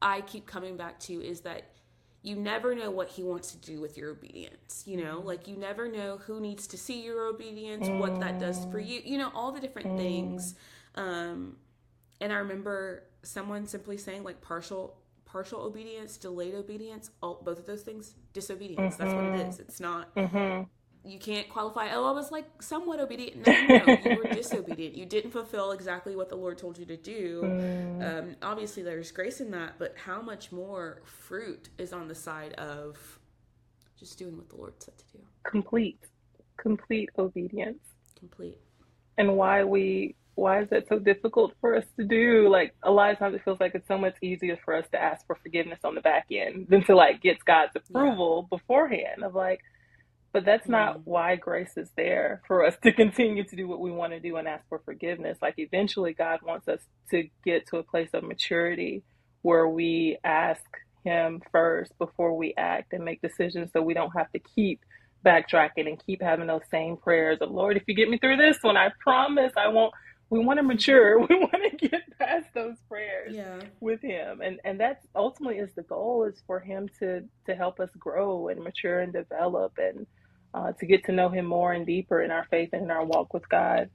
I 0.00 0.20
keep 0.20 0.46
coming 0.46 0.76
back 0.76 1.00
to 1.00 1.14
is 1.14 1.40
that 1.40 1.72
you 2.22 2.36
never 2.36 2.74
know 2.74 2.90
what 2.90 3.08
he 3.08 3.24
wants 3.24 3.50
to 3.52 3.58
do 3.58 3.80
with 3.80 3.96
your 3.96 4.10
obedience, 4.10 4.84
you 4.86 4.96
know? 4.96 5.18
Mm-hmm. 5.18 5.26
Like 5.26 5.48
you 5.48 5.56
never 5.56 5.90
know 5.90 6.18
who 6.18 6.40
needs 6.40 6.68
to 6.68 6.78
see 6.78 7.02
your 7.02 7.26
obedience, 7.26 7.88
mm. 7.88 7.98
what 7.98 8.20
that 8.20 8.38
does 8.38 8.64
for 8.66 8.78
you, 8.78 9.00
you 9.04 9.18
know, 9.18 9.32
all 9.34 9.50
the 9.50 9.60
different 9.60 9.88
mm. 9.88 9.96
things. 9.96 10.54
Um 10.94 11.56
and 12.20 12.32
I 12.32 12.36
remember 12.36 13.02
someone 13.24 13.66
simply 13.66 13.96
saying 13.96 14.22
like 14.22 14.40
partial 14.40 14.98
partial 15.36 15.60
obedience, 15.60 16.16
delayed 16.16 16.54
obedience, 16.54 17.10
all 17.22 17.42
both 17.44 17.58
of 17.58 17.66
those 17.66 17.82
things, 17.82 18.14
disobedience. 18.32 18.94
Mm-hmm. 18.94 19.02
That's 19.02 19.14
what 19.14 19.24
it 19.24 19.50
mm-hmm. 19.50 19.62
It's 19.68 19.80
not. 19.80 20.14
Mm-hmm. 20.14 20.62
You 21.06 21.18
can't 21.18 21.46
qualify. 21.50 21.90
Oh, 21.92 22.06
I 22.06 22.12
was 22.12 22.32
like 22.32 22.62
somewhat 22.62 23.00
obedient. 23.00 23.46
No, 23.46 23.52
no, 23.52 23.98
you 24.02 24.16
were 24.16 24.32
disobedient. 24.32 24.96
You 24.96 25.04
didn't 25.04 25.32
fulfill 25.32 25.72
exactly 25.72 26.16
what 26.16 26.30
the 26.30 26.36
Lord 26.36 26.56
told 26.56 26.78
you 26.78 26.86
to 26.86 26.96
do. 26.96 27.42
Mm. 27.44 28.18
Um, 28.18 28.36
obviously, 28.40 28.82
there's 28.82 29.12
grace 29.12 29.42
in 29.42 29.50
that, 29.50 29.74
but 29.78 29.94
how 30.06 30.22
much 30.22 30.52
more 30.52 31.02
fruit 31.04 31.68
is 31.76 31.92
on 31.92 32.08
the 32.08 32.14
side 32.14 32.54
of 32.54 33.20
just 34.00 34.18
doing 34.18 34.38
what 34.38 34.48
the 34.48 34.56
Lord 34.56 34.72
said 34.78 34.96
to 34.96 35.04
do? 35.18 35.18
Complete, 35.44 36.00
complete 36.56 37.10
obedience. 37.18 37.84
Complete. 38.18 38.58
And 39.18 39.36
why 39.36 39.64
we 39.64 40.14
why 40.36 40.60
is 40.60 40.68
that 40.68 40.86
so 40.88 40.98
difficult 40.98 41.54
for 41.60 41.74
us 41.74 41.84
to 41.98 42.04
do? 42.04 42.48
Like 42.48 42.74
a 42.82 42.90
lot 42.90 43.10
of 43.10 43.18
times 43.18 43.34
it 43.34 43.42
feels 43.42 43.58
like 43.58 43.74
it's 43.74 43.88
so 43.88 43.98
much 43.98 44.14
easier 44.22 44.58
for 44.64 44.74
us 44.74 44.84
to 44.92 45.02
ask 45.02 45.26
for 45.26 45.34
forgiveness 45.42 45.80
on 45.82 45.94
the 45.94 46.02
back 46.02 46.26
end 46.30 46.66
than 46.68 46.84
to 46.84 46.94
like 46.94 47.22
get 47.22 47.42
God's 47.44 47.74
approval 47.74 48.46
yeah. 48.52 48.58
beforehand 48.58 49.24
of 49.24 49.34
like, 49.34 49.60
but 50.34 50.44
that's 50.44 50.68
not 50.68 50.98
mm-hmm. 50.98 51.10
why 51.10 51.36
grace 51.36 51.72
is 51.78 51.90
there 51.96 52.42
for 52.46 52.66
us 52.66 52.76
to 52.82 52.92
continue 52.92 53.44
to 53.44 53.56
do 53.56 53.66
what 53.66 53.80
we 53.80 53.90
want 53.90 54.12
to 54.12 54.20
do 54.20 54.36
and 54.36 54.46
ask 54.46 54.62
for 54.68 54.78
forgiveness. 54.84 55.38
Like 55.40 55.54
eventually 55.56 56.12
God 56.12 56.40
wants 56.42 56.68
us 56.68 56.80
to 57.10 57.28
get 57.42 57.66
to 57.68 57.78
a 57.78 57.82
place 57.82 58.10
of 58.12 58.22
maturity 58.22 59.02
where 59.40 59.66
we 59.66 60.18
ask 60.22 60.64
him 61.02 61.40
first 61.50 61.96
before 61.98 62.36
we 62.36 62.52
act 62.58 62.92
and 62.92 63.06
make 63.06 63.22
decisions 63.22 63.70
so 63.72 63.80
we 63.80 63.94
don't 63.94 64.12
have 64.14 64.30
to 64.32 64.38
keep 64.38 64.80
backtracking 65.24 65.88
and 65.88 66.04
keep 66.04 66.20
having 66.20 66.46
those 66.46 66.62
same 66.70 66.98
prayers 66.98 67.38
of 67.40 67.50
Lord, 67.50 67.78
if 67.78 67.84
you 67.86 67.94
get 67.94 68.10
me 68.10 68.18
through 68.18 68.36
this 68.36 68.58
one, 68.60 68.76
I 68.76 68.90
promise 69.02 69.52
I 69.56 69.68
won't 69.68 69.94
we 70.30 70.44
want 70.44 70.58
to 70.58 70.62
mature. 70.62 71.18
We 71.28 71.36
want 71.36 71.78
to 71.78 71.88
get 71.88 72.18
past 72.18 72.46
those 72.54 72.76
prayers 72.88 73.34
yeah. 73.34 73.60
with 73.80 74.00
him. 74.00 74.40
And 74.40 74.60
and 74.64 74.78
that's 74.78 75.06
ultimately 75.14 75.58
is 75.58 75.74
the 75.74 75.82
goal 75.82 76.24
is 76.24 76.42
for 76.46 76.60
him 76.60 76.88
to 77.00 77.22
to 77.46 77.54
help 77.54 77.80
us 77.80 77.90
grow 77.98 78.48
and 78.48 78.62
mature 78.62 79.00
and 79.00 79.12
develop 79.12 79.72
and 79.78 80.06
uh, 80.54 80.72
to 80.72 80.86
get 80.86 81.04
to 81.04 81.12
know 81.12 81.28
him 81.28 81.44
more 81.44 81.72
and 81.72 81.84
deeper 81.84 82.22
in 82.22 82.30
our 82.30 82.46
faith 82.50 82.70
and 82.72 82.82
in 82.84 82.90
our 82.90 83.04
walk 83.04 83.34
with 83.34 83.48
god. 83.48 83.90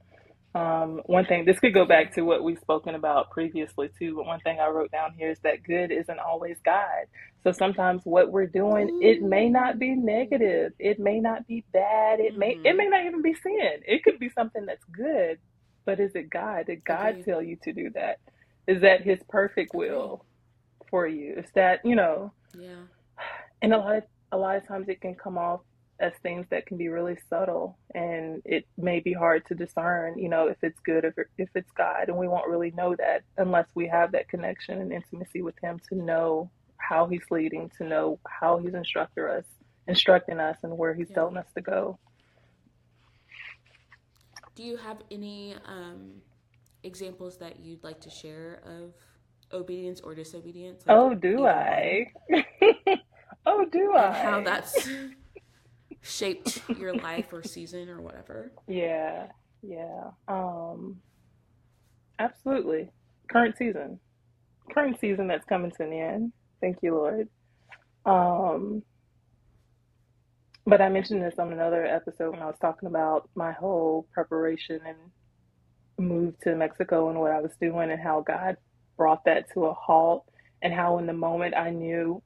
Um, 0.54 1.00
one 1.06 1.24
thing 1.24 1.46
this 1.46 1.58
could 1.58 1.72
go 1.72 1.86
back 1.86 2.14
to 2.16 2.22
what 2.22 2.44
we've 2.44 2.58
spoken 2.58 2.94
about 2.94 3.30
previously 3.30 3.88
too 3.98 4.16
but 4.16 4.26
one 4.26 4.38
thing 4.40 4.60
i 4.60 4.68
wrote 4.68 4.90
down 4.90 5.14
here 5.16 5.30
is 5.30 5.38
that 5.44 5.62
good 5.62 5.90
isn't 5.90 6.18
always 6.18 6.58
god. 6.64 7.06
So 7.42 7.52
sometimes 7.52 8.02
what 8.04 8.30
we're 8.30 8.46
doing 8.46 9.00
it 9.02 9.22
may 9.22 9.48
not 9.48 9.78
be 9.78 9.94
negative. 9.94 10.72
It 10.78 10.98
may 10.98 11.20
not 11.20 11.46
be 11.46 11.64
bad. 11.72 12.20
It 12.20 12.36
may 12.36 12.54
mm-hmm. 12.54 12.66
it 12.66 12.76
may 12.76 12.88
not 12.88 13.06
even 13.06 13.22
be 13.22 13.34
sin. 13.34 13.80
It 13.86 14.04
could 14.04 14.18
be 14.18 14.28
something 14.28 14.66
that's 14.66 14.84
good 14.84 15.38
but 15.84 16.00
is 16.00 16.14
it 16.14 16.30
God? 16.30 16.66
Did 16.66 16.84
God 16.84 17.14
okay. 17.14 17.22
tell 17.22 17.42
you 17.42 17.56
to 17.64 17.72
do 17.72 17.90
that? 17.90 18.18
Is 18.66 18.82
that 18.82 19.02
His 19.02 19.18
perfect 19.28 19.74
will 19.74 20.24
for 20.88 21.06
you? 21.06 21.34
Is 21.36 21.50
that 21.54 21.80
you 21.84 21.96
know? 21.96 22.32
Yeah. 22.58 22.82
And 23.60 23.72
a 23.72 23.78
lot 23.78 23.96
of 23.96 24.02
a 24.32 24.36
lot 24.36 24.56
of 24.56 24.66
times 24.66 24.88
it 24.88 25.00
can 25.00 25.14
come 25.14 25.38
off 25.38 25.60
as 26.00 26.12
things 26.22 26.46
that 26.50 26.66
can 26.66 26.76
be 26.76 26.88
really 26.88 27.16
subtle, 27.30 27.78
and 27.94 28.42
it 28.44 28.66
may 28.76 28.98
be 28.98 29.12
hard 29.12 29.46
to 29.46 29.54
discern. 29.54 30.18
You 30.18 30.28
know, 30.28 30.48
if 30.48 30.56
it's 30.62 30.80
good, 30.80 31.04
if 31.04 31.14
if 31.38 31.48
it's 31.54 31.70
God, 31.72 32.08
and 32.08 32.16
we 32.16 32.28
won't 32.28 32.48
really 32.48 32.72
know 32.72 32.96
that 32.96 33.22
unless 33.36 33.66
we 33.74 33.86
have 33.88 34.12
that 34.12 34.28
connection 34.28 34.80
and 34.80 34.92
intimacy 34.92 35.42
with 35.42 35.54
Him 35.62 35.80
to 35.88 35.94
know 35.94 36.50
how 36.76 37.06
He's 37.06 37.24
leading, 37.30 37.70
to 37.78 37.84
know 37.84 38.18
how 38.26 38.58
He's 38.58 38.74
instructor 38.74 39.30
us, 39.30 39.44
instructing 39.86 40.40
us, 40.40 40.56
and 40.62 40.76
where 40.76 40.94
He's 40.94 41.08
yeah. 41.10 41.16
telling 41.16 41.36
us 41.36 41.46
to 41.54 41.62
go. 41.62 41.98
Do 44.54 44.62
you 44.62 44.76
have 44.76 44.98
any 45.10 45.54
um, 45.66 46.20
examples 46.82 47.38
that 47.38 47.60
you'd 47.60 47.82
like 47.82 48.00
to 48.02 48.10
share 48.10 48.60
of 48.66 48.92
obedience 49.52 50.00
or 50.00 50.14
disobedience? 50.14 50.84
Like, 50.86 50.96
oh, 50.96 51.14
do 51.14 51.46
I? 51.46 52.12
oh, 53.46 53.64
do 53.70 53.94
I? 53.94 54.12
how 54.12 54.42
that's 54.42 54.88
shaped 56.02 56.60
your 56.78 56.94
life 56.94 57.32
or 57.32 57.42
season 57.42 57.88
or 57.88 58.00
whatever. 58.00 58.52
Yeah, 58.66 59.28
yeah. 59.62 60.10
Um, 60.28 61.00
absolutely. 62.18 62.90
Current 63.28 63.56
season. 63.56 63.98
Current 64.74 64.98
season 65.00 65.28
that's 65.28 65.44
coming 65.46 65.70
to 65.72 65.84
an 65.84 65.92
end. 65.92 66.32
Thank 66.60 66.78
you, 66.82 66.94
Lord. 66.94 67.28
Um, 68.04 68.82
but 70.66 70.80
I 70.80 70.88
mentioned 70.88 71.22
this 71.22 71.38
on 71.38 71.52
another 71.52 71.84
episode 71.84 72.32
when 72.32 72.42
I 72.42 72.46
was 72.46 72.58
talking 72.60 72.88
about 72.88 73.28
my 73.34 73.52
whole 73.52 74.06
preparation 74.12 74.80
and 74.86 74.96
move 75.98 76.38
to 76.40 76.54
Mexico 76.54 77.10
and 77.10 77.18
what 77.18 77.32
I 77.32 77.40
was 77.40 77.52
doing 77.60 77.90
and 77.90 78.00
how 78.00 78.20
God 78.26 78.56
brought 78.96 79.24
that 79.24 79.52
to 79.54 79.66
a 79.66 79.74
halt 79.74 80.24
and 80.62 80.72
how 80.72 80.98
in 80.98 81.06
the 81.06 81.12
moment 81.12 81.54
I 81.56 81.70
knew 81.70 82.22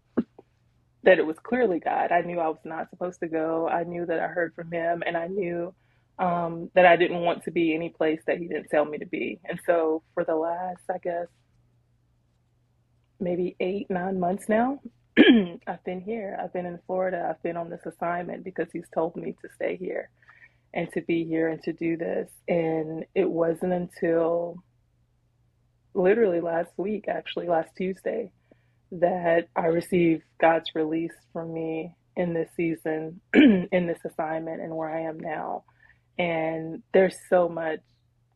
that 1.02 1.18
it 1.18 1.26
was 1.26 1.36
clearly 1.42 1.80
God. 1.80 2.12
I 2.12 2.20
knew 2.20 2.38
I 2.38 2.48
was 2.48 2.58
not 2.64 2.90
supposed 2.90 3.20
to 3.20 3.28
go. 3.28 3.68
I 3.68 3.84
knew 3.84 4.04
that 4.06 4.20
I 4.20 4.26
heard 4.26 4.54
from 4.54 4.70
him 4.70 5.02
and 5.06 5.16
I 5.16 5.28
knew 5.28 5.74
um, 6.18 6.70
that 6.74 6.86
I 6.86 6.96
didn't 6.96 7.20
want 7.20 7.44
to 7.44 7.50
be 7.50 7.74
any 7.74 7.90
place 7.90 8.20
that 8.26 8.38
he 8.38 8.48
didn't 8.48 8.68
tell 8.70 8.84
me 8.84 8.98
to 8.98 9.06
be. 9.06 9.38
And 9.44 9.58
so 9.66 10.02
for 10.14 10.24
the 10.24 10.34
last, 10.34 10.82
I 10.90 10.98
guess, 10.98 11.28
maybe 13.20 13.56
eight, 13.60 13.88
nine 13.88 14.18
months 14.18 14.48
now, 14.48 14.80
I've 15.66 15.84
been 15.84 16.00
here. 16.02 16.38
I've 16.42 16.52
been 16.52 16.66
in 16.66 16.80
Florida. 16.86 17.28
I've 17.30 17.42
been 17.42 17.56
on 17.56 17.70
this 17.70 17.86
assignment 17.86 18.44
because 18.44 18.68
he's 18.72 18.88
told 18.94 19.16
me 19.16 19.36
to 19.42 19.48
stay 19.54 19.76
here 19.76 20.10
and 20.74 20.90
to 20.92 21.02
be 21.02 21.24
here 21.24 21.48
and 21.48 21.62
to 21.64 21.72
do 21.72 21.96
this. 21.96 22.30
And 22.48 23.04
it 23.14 23.30
wasn't 23.30 23.72
until 23.74 24.62
literally 25.94 26.40
last 26.40 26.70
week, 26.76 27.06
actually, 27.08 27.48
last 27.48 27.70
Tuesday, 27.76 28.30
that 28.92 29.48
I 29.56 29.66
received 29.66 30.24
God's 30.40 30.70
release 30.74 31.14
from 31.32 31.52
me 31.52 31.96
in 32.16 32.34
this 32.34 32.50
season, 32.56 33.20
in 33.34 33.86
this 33.86 34.00
assignment, 34.06 34.62
and 34.62 34.76
where 34.76 34.90
I 34.90 35.02
am 35.02 35.20
now. 35.20 35.64
And 36.18 36.82
there's 36.94 37.16
so 37.30 37.48
much 37.48 37.80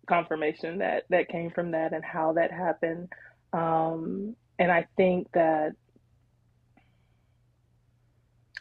confirmation 0.08 0.78
that 0.78 1.04
that 1.10 1.28
came 1.28 1.50
from 1.50 1.72
that 1.72 1.92
and 1.94 2.04
how 2.04 2.34
that 2.34 2.52
happened. 2.52 3.08
Um, 3.52 4.36
and 4.58 4.72
I 4.72 4.86
think 4.96 5.28
that 5.34 5.72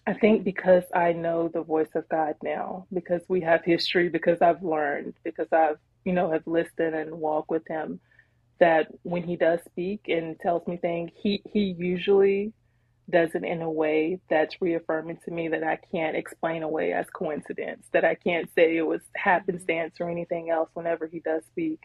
I 0.07 0.13
think 0.13 0.43
because 0.43 0.83
I 0.93 1.13
know 1.13 1.49
the 1.49 1.61
voice 1.61 1.89
of 1.95 2.09
God 2.09 2.35
now, 2.43 2.87
because 2.93 3.21
we 3.27 3.41
have 3.41 3.63
history, 3.63 4.09
because 4.09 4.41
I've 4.41 4.63
learned, 4.63 5.13
because 5.23 5.47
I've, 5.51 5.77
you 6.03 6.13
know, 6.13 6.31
have 6.31 6.47
listened 6.47 6.95
and 6.95 7.19
walked 7.19 7.49
with 7.49 7.67
him, 7.67 7.99
that 8.59 8.87
when 9.03 9.23
he 9.23 9.35
does 9.35 9.59
speak 9.65 10.01
and 10.07 10.39
tells 10.39 10.67
me 10.67 10.77
things, 10.77 11.11
he 11.15 11.41
he 11.45 11.75
usually 11.77 12.53
does 13.09 13.29
it 13.33 13.43
in 13.43 13.61
a 13.61 13.69
way 13.69 14.19
that's 14.29 14.61
reaffirming 14.61 15.17
to 15.25 15.31
me 15.31 15.47
that 15.47 15.63
I 15.63 15.79
can't 15.91 16.15
explain 16.15 16.63
away 16.63 16.93
as 16.93 17.07
coincidence, 17.09 17.87
that 17.91 18.05
I 18.05 18.15
can't 18.15 18.49
say 18.55 18.77
it 18.77 18.85
was 18.85 19.01
happenstance 19.15 19.95
or 19.99 20.09
anything 20.09 20.49
else 20.49 20.69
whenever 20.73 21.07
he 21.07 21.19
does 21.19 21.43
speak. 21.51 21.79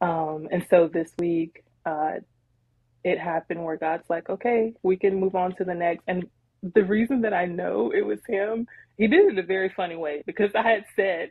Um, 0.00 0.48
and 0.50 0.66
so 0.70 0.88
this 0.88 1.12
week, 1.18 1.64
uh, 1.84 2.14
it 3.04 3.18
happened 3.18 3.62
where 3.62 3.76
God's 3.76 4.08
like, 4.08 4.30
okay, 4.30 4.74
we 4.82 4.96
can 4.96 5.20
move 5.20 5.34
on 5.34 5.54
to 5.56 5.64
the 5.64 5.74
next. 5.74 6.02
And 6.06 6.28
the 6.62 6.84
reason 6.84 7.22
that 7.22 7.34
I 7.34 7.46
know 7.46 7.92
it 7.94 8.02
was 8.04 8.20
him, 8.28 8.66
he 8.96 9.06
did 9.06 9.26
it 9.26 9.32
in 9.32 9.38
a 9.38 9.42
very 9.42 9.70
funny 9.70 9.96
way 9.96 10.22
because 10.26 10.50
I 10.54 10.62
had 10.62 10.84
said, 10.94 11.30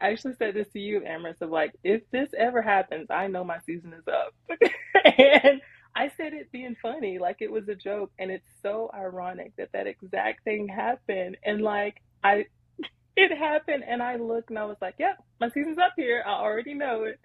I 0.00 0.10
actually 0.10 0.34
said 0.38 0.54
this 0.54 0.68
to 0.72 0.80
you, 0.80 1.00
Amaris, 1.00 1.40
of 1.40 1.50
like, 1.50 1.72
if 1.84 2.02
this 2.10 2.30
ever 2.36 2.62
happens, 2.62 3.08
I 3.10 3.28
know 3.28 3.44
my 3.44 3.58
season 3.66 3.92
is 3.92 4.06
up. 4.08 4.34
and 5.18 5.60
I 5.94 6.10
said 6.16 6.32
it 6.32 6.50
being 6.50 6.76
funny, 6.82 7.18
like 7.18 7.36
it 7.40 7.52
was 7.52 7.68
a 7.68 7.74
joke. 7.74 8.10
And 8.18 8.30
it's 8.30 8.48
so 8.62 8.90
ironic 8.94 9.52
that 9.58 9.70
that 9.72 9.86
exact 9.86 10.44
thing 10.44 10.68
happened. 10.68 11.36
And 11.44 11.62
like, 11.62 12.02
I, 12.24 12.46
it 13.16 13.36
happened. 13.36 13.84
And 13.86 14.02
I 14.02 14.16
looked 14.16 14.50
and 14.50 14.58
I 14.58 14.64
was 14.64 14.78
like, 14.80 14.96
yep, 14.98 15.22
my 15.40 15.50
season's 15.50 15.78
up 15.78 15.92
here. 15.96 16.24
I 16.26 16.32
already 16.32 16.74
know 16.74 17.04
it. 17.04 17.20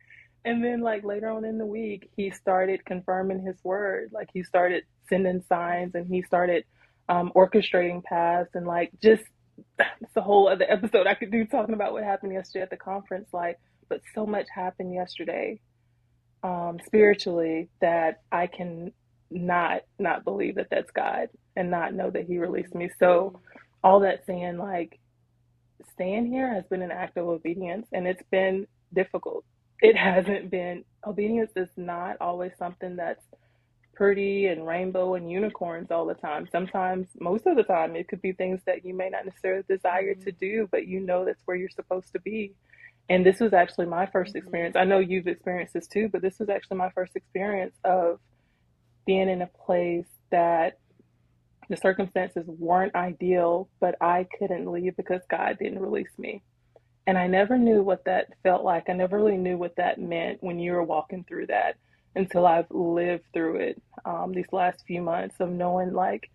And 0.46 0.63
then, 0.63 0.79
like, 0.79 1.03
later 1.03 1.29
on 1.29 1.43
in 1.43 1.58
the 1.58 1.65
week, 1.65 2.10
he 2.15 2.31
started 2.31 2.86
confirming 2.86 3.41
his 3.46 3.58
word. 3.63 4.12
Like, 4.13 4.29
he 4.34 4.41
started 4.43 4.86
sending 5.10 5.43
signs 5.50 5.96
and 5.96 6.08
he 6.08 6.22
started 6.22 6.63
um, 7.09 7.31
orchestrating 7.35 8.03
paths 8.03 8.51
and 8.55 8.67
like 8.67 8.91
just 9.03 9.23
it's 9.79 10.17
a 10.17 10.21
whole 10.21 10.49
other 10.49 10.65
episode 10.69 11.07
I 11.07 11.15
could 11.15 11.31
do 11.31 11.45
talking 11.45 11.75
about 11.75 11.93
what 11.93 12.03
happened 12.05 12.33
yesterday 12.33 12.63
at 12.63 12.71
the 12.71 12.77
conference. 12.77 13.29
Like, 13.33 13.59
but 13.89 14.01
so 14.15 14.25
much 14.25 14.47
happened 14.55 14.93
yesterday 14.93 15.59
um, 16.43 16.79
spiritually 16.85 17.69
that 17.81 18.21
I 18.31 18.47
can 18.47 18.93
not 19.31 19.81
not 19.99 20.23
believe 20.23 20.55
that 20.55 20.69
that's 20.71 20.91
God 20.91 21.29
and 21.55 21.71
not 21.71 21.93
know 21.93 22.09
that 22.11 22.25
He 22.25 22.39
released 22.39 22.75
me. 22.75 22.89
So 22.99 23.41
all 23.83 24.01
that 24.01 24.25
saying, 24.25 24.57
like, 24.57 24.99
staying 25.93 26.27
here 26.27 26.53
has 26.53 26.65
been 26.69 26.81
an 26.81 26.91
act 26.91 27.17
of 27.17 27.27
obedience, 27.27 27.87
and 27.93 28.07
it's 28.07 28.23
been 28.31 28.67
difficult. 28.93 29.45
It 29.81 29.98
hasn't 29.98 30.51
been 30.51 30.83
obedience 31.05 31.51
is 31.55 31.69
not 31.77 32.17
always 32.22 32.51
something 32.59 32.98
that's 32.98 33.24
pretty 34.00 34.48
and 34.48 34.66
rainbow 34.66 35.16
and 35.16 35.29
unicorns 35.29 35.92
all 35.92 36.05
the 36.05 36.14
time. 36.14 36.48
Sometimes, 36.50 37.09
most 37.20 37.46
of 37.46 37.57
the 37.57 37.64
time, 37.64 37.98
it 37.98 38.07
could 38.07 38.22
be 38.22 38.31
things 38.31 38.62
that 38.66 38.85
you 38.85 38.94
may 38.94 39.09
not 39.09 39.25
necessarily 39.25 39.66
desire 39.68 40.16
to 40.16 40.31
do, 40.31 40.70
but 40.72 40.88
you 40.88 41.01
know 41.01 41.25
that's 41.25 41.42
where 41.44 41.57
you're 41.57 41.70
supposed 41.70 42.14
to 42.14 42.20
be. 42.22 42.53
And 43.09 43.25
this 43.25 43.42
was 43.42 43.51
actually 43.51 43.88
my 43.88 44.05
1st 44.05 44.14
mm-hmm. 44.14 44.38
experience. 44.38 44.75
I 44.77 44.85
know 44.85 45.00
you've 45.00 45.27
experienced 45.27 45.74
this 45.74 45.85
too, 45.85 46.07
but 46.07 46.22
this 46.22 46.40
was 46.40 46.48
actually 46.48 46.77
my 46.77 46.90
first 46.92 47.18
experience 47.18 47.75
of 47.83 48.22
being 49.05 49.27
in 49.27 49.42
a 49.42 49.48
place 49.48 50.07
that 50.31 50.79
the 51.68 51.75
circumstances 51.75 52.46
weren't 52.48 52.96
ideal, 52.96 53.68
but 53.81 53.96
I 54.00 54.27
couldn't 54.40 54.72
leave 54.72 54.96
because 54.96 55.24
God 55.29 55.57
didn't 55.59 55.79
release 55.79 56.18
me. 56.18 56.42
And 57.05 57.18
I 57.18 57.27
never 57.27 57.57
knew 57.57 57.83
what 57.83 58.05
that 58.05 58.27
felt 58.44 58.64
like. 58.64 58.85
I 58.88 58.94
never 58.94 59.18
really 59.18 59.38
knew 59.38 59.57
what 59.57 59.75
that 59.75 60.00
meant 60.00 60.42
when 60.42 60.57
you 60.57 60.72
were 60.72 60.83
walking 60.83 61.25
through 61.25 61.48
that 61.48 61.75
until 62.15 62.45
I've 62.45 62.69
lived 62.69 63.24
through 63.33 63.57
it 63.57 63.81
um, 64.05 64.33
these 64.33 64.51
last 64.51 64.83
few 64.85 65.01
months 65.01 65.35
of 65.39 65.50
knowing 65.50 65.93
like 65.93 66.29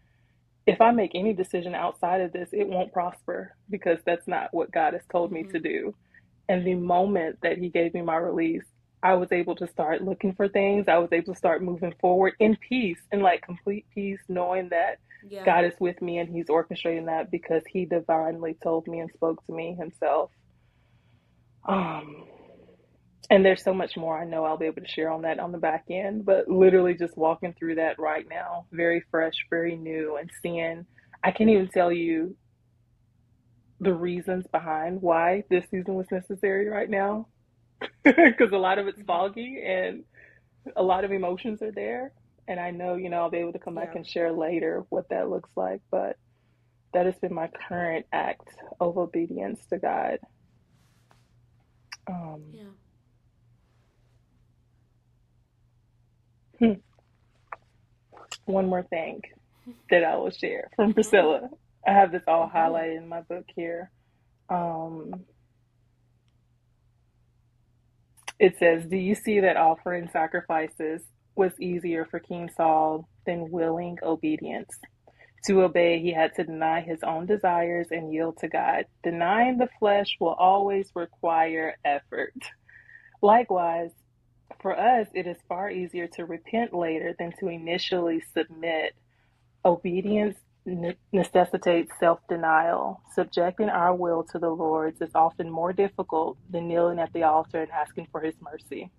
if 0.66 0.80
I 0.80 0.92
make 0.92 1.12
any 1.14 1.34
decision 1.34 1.74
outside 1.74 2.20
of 2.22 2.32
this, 2.32 2.48
it 2.52 2.66
won't 2.66 2.92
prosper 2.92 3.54
because 3.68 3.98
that's 4.06 4.26
not 4.26 4.52
what 4.52 4.72
God 4.72 4.94
has 4.94 5.02
told 5.10 5.30
me 5.30 5.42
mm-hmm. 5.42 5.52
to 5.52 5.60
do. 5.60 5.94
And 6.48 6.66
the 6.66 6.74
moment 6.74 7.38
that 7.42 7.58
He 7.58 7.68
gave 7.68 7.94
me 7.94 8.02
my 8.02 8.16
release, 8.16 8.64
I 9.02 9.14
was 9.14 9.32
able 9.32 9.54
to 9.56 9.68
start 9.68 10.02
looking 10.02 10.34
for 10.34 10.48
things. 10.48 10.86
I 10.88 10.98
was 10.98 11.10
able 11.12 11.34
to 11.34 11.38
start 11.38 11.62
moving 11.62 11.94
forward 12.00 12.34
in 12.40 12.56
peace, 12.56 13.00
in 13.12 13.20
like 13.20 13.42
complete 13.42 13.84
peace, 13.94 14.20
knowing 14.28 14.70
that 14.70 14.98
yeah. 15.28 15.44
God 15.44 15.64
is 15.64 15.74
with 15.78 16.00
me 16.00 16.18
and 16.18 16.28
He's 16.28 16.46
orchestrating 16.46 17.06
that 17.06 17.30
because 17.30 17.62
He 17.68 17.84
divinely 17.84 18.56
told 18.62 18.86
me 18.86 19.00
and 19.00 19.10
spoke 19.12 19.44
to 19.46 19.52
me 19.52 19.76
Himself. 19.78 20.30
Um, 21.66 22.24
and 23.30 23.44
there's 23.44 23.62
so 23.62 23.74
much 23.74 23.96
more 23.96 24.20
I 24.20 24.24
know 24.24 24.44
I'll 24.44 24.58
be 24.58 24.66
able 24.66 24.82
to 24.82 24.88
share 24.88 25.10
on 25.10 25.22
that 25.22 25.38
on 25.38 25.52
the 25.52 25.58
back 25.58 25.84
end, 25.90 26.24
but 26.24 26.48
literally 26.48 26.94
just 26.94 27.16
walking 27.16 27.54
through 27.58 27.76
that 27.76 27.98
right 27.98 28.26
now, 28.28 28.66
very 28.72 29.04
fresh, 29.10 29.34
very 29.50 29.76
new, 29.76 30.16
and 30.16 30.30
seeing, 30.42 30.86
I 31.22 31.30
can't 31.30 31.50
even 31.50 31.68
tell 31.68 31.92
you 31.92 32.36
the 33.80 33.92
reasons 33.94 34.46
behind 34.52 35.02
why 35.02 35.44
this 35.50 35.64
season 35.70 35.94
was 35.94 36.06
necessary 36.10 36.68
right 36.68 36.90
now, 36.90 37.28
because 38.04 38.52
a 38.52 38.58
lot 38.58 38.78
of 38.78 38.86
it's 38.88 39.02
foggy 39.02 39.62
and 39.66 40.04
a 40.76 40.82
lot 40.82 41.04
of 41.04 41.12
emotions 41.12 41.62
are 41.62 41.72
there. 41.72 42.12
And 42.46 42.60
I 42.60 42.70
know, 42.70 42.96
you 42.96 43.08
know, 43.08 43.18
I'll 43.18 43.30
be 43.30 43.38
able 43.38 43.54
to 43.54 43.58
come 43.58 43.74
back 43.74 43.94
and 43.94 44.06
share 44.06 44.32
later 44.32 44.84
what 44.90 45.08
that 45.10 45.30
looks 45.30 45.50
like, 45.56 45.80
but 45.90 46.16
that 46.92 47.06
has 47.06 47.18
been 47.20 47.34
my 47.34 47.48
current 47.68 48.06
act 48.12 48.48
of 48.80 48.98
obedience 48.98 49.64
to 49.70 49.78
God. 49.78 50.18
Um, 52.08 52.42
yeah. 52.52 52.64
Hmm. 56.58 56.72
One 58.46 58.68
more 58.68 58.84
thing 58.84 59.22
that 59.90 60.04
I 60.04 60.16
will 60.16 60.30
share 60.30 60.70
from 60.76 60.94
Priscilla. 60.94 61.50
I 61.86 61.92
have 61.92 62.12
this 62.12 62.22
all 62.28 62.50
highlighted 62.54 62.98
in 62.98 63.08
my 63.08 63.22
book 63.22 63.46
here. 63.56 63.90
Um, 64.50 65.24
it 68.40 68.58
says, 68.58 68.86
Do 68.86 68.96
you 68.96 69.14
see 69.14 69.40
that 69.40 69.56
offering 69.56 70.08
sacrifices 70.12 71.02
was 71.36 71.52
easier 71.60 72.06
for 72.10 72.20
King 72.20 72.50
Saul 72.56 73.08
than 73.26 73.50
willing 73.50 73.98
obedience? 74.02 74.70
To 75.46 75.62
obey, 75.62 76.00
he 76.00 76.12
had 76.12 76.34
to 76.36 76.44
deny 76.44 76.82
his 76.82 77.00
own 77.04 77.26
desires 77.26 77.88
and 77.90 78.12
yield 78.12 78.38
to 78.40 78.48
God. 78.48 78.86
Denying 79.04 79.58
the 79.58 79.68
flesh 79.78 80.16
will 80.20 80.34
always 80.34 80.90
require 80.94 81.76
effort. 81.84 82.34
Likewise, 83.22 83.90
for 84.64 84.80
us, 84.80 85.08
it 85.12 85.26
is 85.26 85.36
far 85.46 85.70
easier 85.70 86.06
to 86.06 86.24
repent 86.24 86.72
later 86.72 87.14
than 87.18 87.32
to 87.38 87.48
initially 87.48 88.22
submit. 88.32 88.94
Obedience 89.62 90.38
necessitates 91.12 91.92
self 92.00 92.20
denial. 92.30 93.02
Subjecting 93.14 93.68
our 93.68 93.94
will 93.94 94.24
to 94.32 94.38
the 94.38 94.48
Lord's 94.48 95.02
is 95.02 95.10
often 95.14 95.50
more 95.50 95.74
difficult 95.74 96.38
than 96.48 96.66
kneeling 96.66 96.98
at 96.98 97.12
the 97.12 97.24
altar 97.24 97.60
and 97.60 97.70
asking 97.72 98.08
for 98.10 98.22
His 98.22 98.36
mercy. 98.40 98.90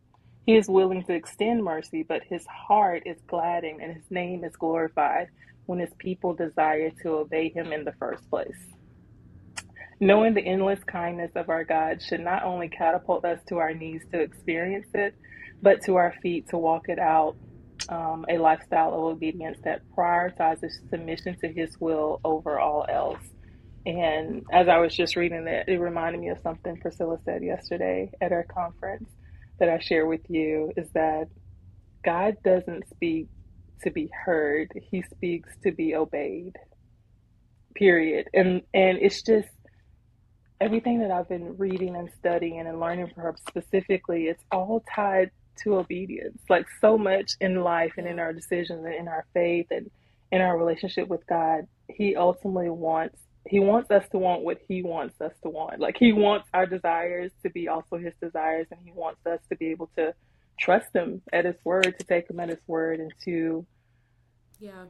He 0.46 0.56
is 0.56 0.70
willing 0.70 1.04
to 1.06 1.14
extend 1.14 1.64
mercy, 1.64 2.04
but 2.04 2.22
His 2.30 2.46
heart 2.46 3.02
is 3.08 3.18
gladdened 3.26 3.82
and 3.82 3.96
His 3.96 4.12
name 4.12 4.44
is 4.44 4.56
glorified 4.56 5.30
when 5.66 5.80
His 5.80 5.96
people 5.98 6.36
desire 6.36 6.92
to 7.02 7.10
obey 7.16 7.50
Him 7.50 7.74
in 7.74 7.86
the 7.86 7.94
first 7.94 8.30
place. 8.30 8.68
Knowing 10.00 10.36
the 10.36 10.46
endless 10.46 10.84
kindness 10.84 11.32
of 11.36 11.50
our 11.50 11.64
God 11.64 12.04
should 12.04 12.20
not 12.20 12.44
only 12.44 12.70
catapult 12.70 13.26
us 13.26 13.40
to 13.48 13.58
our 13.58 13.74
knees 13.74 14.04
to 14.12 14.20
experience 14.20 14.90
it, 14.94 15.16
but 15.66 15.82
to 15.82 15.96
our 15.96 16.14
feet 16.22 16.48
to 16.48 16.60
walk 16.60 16.84
it 16.90 17.00
out 17.00 17.36
um, 17.90 18.24
a 18.30 18.38
lifestyle 18.38 18.94
of 18.94 19.00
obedience 19.16 19.58
that 19.64 19.82
prioritizes 19.98 20.70
submission 20.92 21.36
to 21.42 21.52
His 21.52 21.76
will 21.80 22.22
over 22.24 22.60
all 22.60 22.86
else. 22.88 23.24
And 23.84 24.44
as 24.54 24.68
I 24.68 24.78
was 24.78 24.96
just 24.96 25.16
reading 25.16 25.46
that, 25.46 25.68
it 25.68 25.80
reminded 25.80 26.22
me 26.22 26.30
of 26.30 26.38
something 26.44 26.78
Priscilla 26.80 27.18
said 27.26 27.44
yesterday 27.44 28.12
at 28.22 28.32
our 28.32 28.46
conference 28.46 29.10
that 29.60 29.68
I 29.68 29.80
share 29.80 30.06
with 30.06 30.22
you 30.30 30.72
is 30.78 30.88
that 30.94 31.30
God 32.06 32.36
doesn't 32.44 32.88
speak 32.90 33.28
to 33.84 33.90
be 33.90 34.08
heard, 34.24 34.70
He 34.92 35.04
speaks 35.16 35.50
to 35.64 35.72
be 35.72 35.96
obeyed. 35.96 36.54
Period. 37.74 38.28
And 38.36 38.62
and 38.72 39.00
it's 39.02 39.24
just 39.24 39.50
everything 40.62 41.00
that 41.00 41.10
I've 41.10 41.28
been 41.28 41.58
reading 41.58 41.96
and 41.96 42.10
studying 42.20 42.60
and 42.60 42.80
learning 42.80 43.10
from 43.16 43.24
her 43.24 43.36
specifically, 43.50 44.26
it's 44.26 44.44
all 44.52 44.84
tied 44.96 45.32
to 45.64 45.76
obedience. 45.76 46.42
Like 46.50 46.66
so 46.82 46.98
much 46.98 47.34
in 47.40 47.62
life 47.62 47.94
and 47.98 48.08
in 48.08 48.20
our 48.20 48.34
decisions 48.34 48.86
and 48.86 48.94
in 48.94 49.08
our 49.08 49.26
faith 49.34 49.68
and 49.72 49.90
in 50.32 50.42
our 50.42 50.58
relationship 50.58 51.08
with 51.08 51.26
God, 51.28 51.68
He 51.90 52.16
ultimately 52.16 52.70
wants 52.70 53.18
He 53.48 53.60
wants 53.60 53.92
us 53.92 54.04
to 54.12 54.18
want 54.18 54.44
what 54.44 54.60
He 54.68 54.82
wants 54.82 55.20
us 55.22 55.34
to 55.44 55.50
want. 55.50 55.80
Like 55.80 55.98
He 55.98 56.14
wants 56.14 56.48
our 56.54 56.66
desires 56.66 57.32
to 57.44 57.50
be 57.50 57.68
also 57.68 57.98
His 57.98 58.14
desires, 58.22 58.68
and 58.72 58.80
He 58.84 58.92
wants 58.92 59.26
us 59.26 59.40
to 59.50 59.56
be 59.56 59.68
able 59.68 59.90
to 59.98 60.14
trust 60.60 60.88
Him 60.94 61.22
at 61.32 61.46
His 61.46 61.56
word, 61.64 61.96
to 61.98 62.06
take 62.06 62.30
Him 62.30 62.40
at 62.40 62.50
His 62.50 62.60
word, 62.68 63.00
and 63.00 63.14
to 63.26 63.66
yeah 64.60 64.86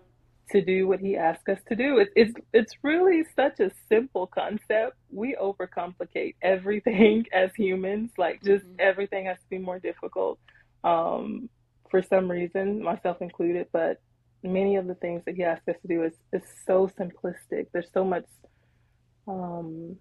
to 0.51 0.61
do 0.61 0.87
what 0.87 0.99
he 0.99 1.17
asks 1.17 1.47
us 1.49 1.59
to 1.67 1.75
do. 1.75 1.97
It's 1.97 2.11
it's 2.15 2.33
it's 2.53 2.73
really 2.83 3.23
such 3.35 3.59
a 3.59 3.71
simple 3.89 4.27
concept. 4.27 4.95
We 5.11 5.35
overcomplicate 5.35 6.35
everything 6.41 7.25
as 7.33 7.51
humans. 7.55 8.11
Like 8.17 8.43
just 8.43 8.65
mm-hmm. 8.65 8.75
everything 8.79 9.25
has 9.25 9.37
to 9.37 9.49
be 9.49 9.57
more 9.57 9.79
difficult. 9.79 10.39
Um, 10.85 11.49
for 11.89 12.01
some 12.01 12.29
reason, 12.29 12.81
myself 12.81 13.17
included, 13.21 13.67
but 13.73 13.99
many 14.43 14.75
of 14.75 14.87
the 14.87 14.95
things 14.95 15.23
that 15.25 15.35
he 15.35 15.43
asks 15.43 15.67
us 15.67 15.75
to 15.81 15.87
do 15.87 16.03
is, 16.03 16.13
is 16.31 16.43
so 16.65 16.89
simplistic. 16.99 17.67
There's 17.73 17.89
so 17.93 18.03
much 18.03 18.25
um, 19.27 19.97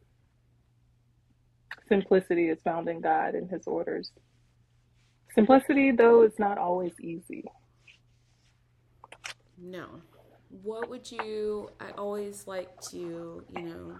simplicity 1.88 2.48
is 2.48 2.58
found 2.62 2.88
in 2.88 3.00
God 3.00 3.34
and 3.34 3.50
his 3.50 3.66
orders. 3.66 4.10
Simplicity, 5.34 5.90
though, 5.90 6.22
is 6.22 6.38
not 6.38 6.58
always 6.58 6.92
easy. 7.00 7.44
No, 9.58 9.86
what 10.62 10.88
would 10.88 11.10
you 11.10 11.68
i 11.80 11.90
always 11.98 12.46
like 12.46 12.68
to 12.80 13.42
you 13.56 13.62
know 13.62 13.98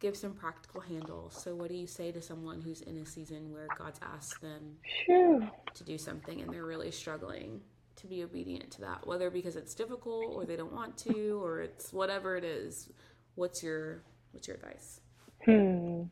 give 0.00 0.16
some 0.16 0.32
practical 0.32 0.80
handles. 0.80 1.40
So 1.42 1.54
what 1.54 1.68
do 1.68 1.76
you 1.76 1.86
say 1.86 2.12
to 2.12 2.22
someone 2.22 2.60
who's 2.60 2.82
in 2.82 2.98
a 2.98 3.06
season 3.06 3.52
where 3.52 3.66
god's 3.76 4.00
asked 4.02 4.40
them 4.40 4.76
to 5.06 5.84
do 5.84 5.98
something 5.98 6.40
and 6.40 6.52
they're 6.52 6.64
really 6.64 6.90
struggling 6.90 7.60
to 7.96 8.06
be 8.06 8.22
obedient 8.22 8.70
to 8.70 8.80
that 8.82 9.04
whether 9.06 9.28
because 9.28 9.56
it's 9.56 9.74
difficult 9.74 10.32
or 10.32 10.44
they 10.44 10.54
don't 10.54 10.72
want 10.72 10.96
to 10.96 11.42
or 11.42 11.60
it's 11.60 11.92
whatever 11.92 12.36
it 12.36 12.44
is? 12.44 12.90
What's 13.34 13.62
your 13.62 14.02
what's 14.32 14.46
your 14.46 14.56
advice? 14.56 15.00
Hmm. 15.44 16.02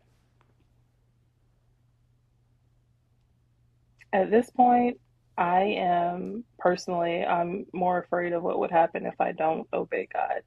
At 4.13 4.31
this 4.31 4.51
point 4.51 4.99
I 5.39 5.77
am 5.79 6.45
personally, 6.59 7.23
I'm 7.25 7.67
more 7.73 7.99
afraid 7.99 8.33
of 8.33 8.43
what 8.43 8.59
would 8.59 8.71
happen 8.71 9.05
if 9.05 9.21
I 9.21 9.33
don't 9.33 9.69
obey 9.73 10.09
God. 10.13 10.43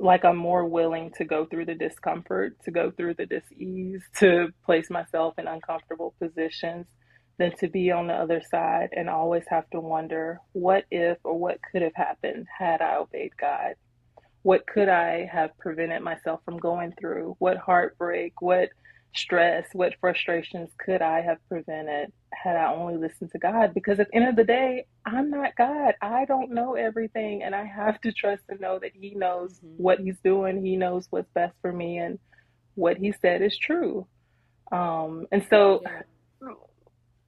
Like 0.00 0.24
I'm 0.24 0.36
more 0.36 0.64
willing 0.64 1.12
to 1.18 1.24
go 1.26 1.44
through 1.46 1.66
the 1.66 1.74
discomfort, 1.74 2.56
to 2.64 2.70
go 2.70 2.90
through 2.90 3.14
the 3.14 3.26
dis-ease, 3.26 4.02
to 4.16 4.48
place 4.64 4.88
myself 4.90 5.34
in 5.38 5.46
uncomfortable 5.46 6.14
positions 6.18 6.86
than 7.38 7.54
to 7.56 7.68
be 7.68 7.90
on 7.90 8.06
the 8.06 8.14
other 8.14 8.42
side 8.50 8.90
and 8.92 9.10
always 9.10 9.44
have 9.48 9.68
to 9.70 9.80
wonder 9.80 10.40
what 10.52 10.84
if 10.90 11.18
or 11.24 11.38
what 11.38 11.58
could 11.70 11.82
have 11.82 11.94
happened 11.94 12.46
had 12.58 12.80
I 12.82 12.96
obeyed 12.96 13.32
God. 13.38 13.74
What 14.42 14.66
could 14.66 14.88
I 14.88 15.26
have 15.30 15.56
prevented 15.58 16.02
myself 16.02 16.40
from 16.46 16.58
going 16.58 16.94
through? 16.98 17.36
What 17.38 17.58
heartbreak, 17.58 18.40
what 18.40 18.70
stress, 19.14 19.66
what 19.74 19.94
frustrations 20.00 20.70
could 20.78 21.02
I 21.02 21.20
have 21.20 21.38
prevented 21.48 22.12
had 22.42 22.56
I 22.56 22.72
only 22.72 22.96
listened 22.96 23.32
to 23.32 23.38
God? 23.38 23.74
Because 23.74 24.00
at 24.00 24.08
the 24.08 24.16
end 24.16 24.28
of 24.28 24.36
the 24.36 24.44
day, 24.44 24.86
I'm 25.04 25.30
not 25.30 25.56
God. 25.56 25.94
I 26.00 26.24
don't 26.24 26.52
know 26.52 26.74
everything, 26.74 27.42
and 27.42 27.54
I 27.54 27.64
have 27.64 28.00
to 28.02 28.12
trust 28.12 28.42
and 28.48 28.60
know 28.60 28.78
that 28.78 28.92
He 28.94 29.14
knows 29.14 29.58
mm-hmm. 29.58 29.82
what 29.82 30.00
He's 30.00 30.18
doing. 30.24 30.64
He 30.64 30.76
knows 30.76 31.06
what's 31.10 31.30
best 31.34 31.54
for 31.60 31.72
me, 31.72 31.98
and 31.98 32.18
what 32.74 32.96
He 32.96 33.12
said 33.20 33.42
is 33.42 33.56
true. 33.56 34.06
Um, 34.72 35.26
and 35.32 35.46
so, 35.50 35.82
yeah. 35.82 36.52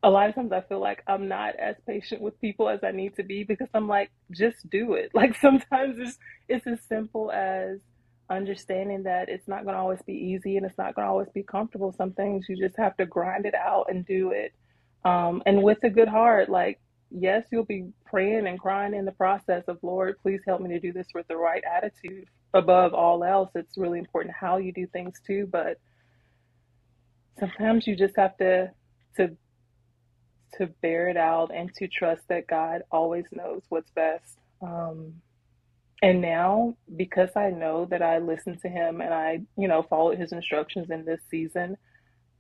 a 0.02 0.10
lot 0.10 0.28
of 0.28 0.34
times 0.34 0.52
I 0.52 0.62
feel 0.62 0.80
like 0.80 1.02
I'm 1.06 1.28
not 1.28 1.56
as 1.56 1.76
patient 1.86 2.22
with 2.22 2.40
people 2.40 2.68
as 2.68 2.80
I 2.82 2.92
need 2.92 3.16
to 3.16 3.22
be 3.22 3.44
because 3.44 3.68
I'm 3.74 3.88
like, 3.88 4.10
just 4.30 4.68
do 4.70 4.94
it. 4.94 5.10
Like 5.14 5.36
sometimes 5.36 5.96
it's 5.98 6.18
it's 6.48 6.66
as 6.66 6.78
simple 6.88 7.30
as 7.30 7.80
understanding 8.30 9.02
that 9.02 9.28
it's 9.28 9.46
not 9.46 9.64
going 9.64 9.74
to 9.74 9.80
always 9.80 10.00
be 10.02 10.14
easy 10.14 10.56
and 10.56 10.64
it's 10.64 10.78
not 10.78 10.94
going 10.94 11.06
to 11.06 11.10
always 11.10 11.28
be 11.34 11.42
comfortable. 11.42 11.92
Some 11.92 12.12
things 12.12 12.46
you 12.48 12.56
just 12.56 12.76
have 12.78 12.96
to 12.96 13.06
grind 13.06 13.44
it 13.44 13.54
out 13.54 13.86
and 13.90 14.06
do 14.06 14.30
it. 14.30 14.52
Um, 15.04 15.42
and 15.46 15.62
with 15.62 15.82
a 15.84 15.90
good 15.90 16.08
heart, 16.08 16.48
like, 16.48 16.80
yes, 17.10 17.44
you'll 17.50 17.64
be 17.64 17.92
praying 18.06 18.46
and 18.46 18.58
crying 18.58 18.94
in 18.94 19.04
the 19.04 19.12
process 19.12 19.64
of, 19.68 19.78
Lord, 19.82 20.16
please 20.22 20.40
help 20.46 20.60
me 20.60 20.70
to 20.70 20.80
do 20.80 20.92
this 20.92 21.08
with 21.14 21.26
the 21.28 21.36
right 21.36 21.62
attitude. 21.64 22.26
Above 22.54 22.94
all 22.94 23.24
else, 23.24 23.50
it's 23.54 23.76
really 23.76 23.98
important 23.98 24.34
how 24.34 24.58
you 24.58 24.72
do 24.72 24.86
things 24.86 25.20
too. 25.26 25.48
But 25.50 25.78
sometimes 27.38 27.86
you 27.86 27.96
just 27.96 28.16
have 28.16 28.36
to, 28.38 28.70
to, 29.16 29.36
to 30.58 30.66
bear 30.82 31.08
it 31.08 31.16
out 31.16 31.50
and 31.54 31.72
to 31.74 31.88
trust 31.88 32.22
that 32.28 32.46
God 32.46 32.82
always 32.90 33.24
knows 33.32 33.62
what's 33.68 33.90
best. 33.90 34.38
Um, 34.60 35.14
and 36.02 36.20
now, 36.20 36.74
because 36.96 37.30
I 37.36 37.50
know 37.50 37.86
that 37.86 38.02
I 38.02 38.18
listened 38.18 38.60
to 38.62 38.68
him 38.68 39.00
and 39.00 39.14
I, 39.14 39.40
you 39.56 39.68
know, 39.68 39.82
followed 39.88 40.18
his 40.18 40.32
instructions 40.32 40.90
in 40.90 41.04
this 41.04 41.20
season, 41.30 41.76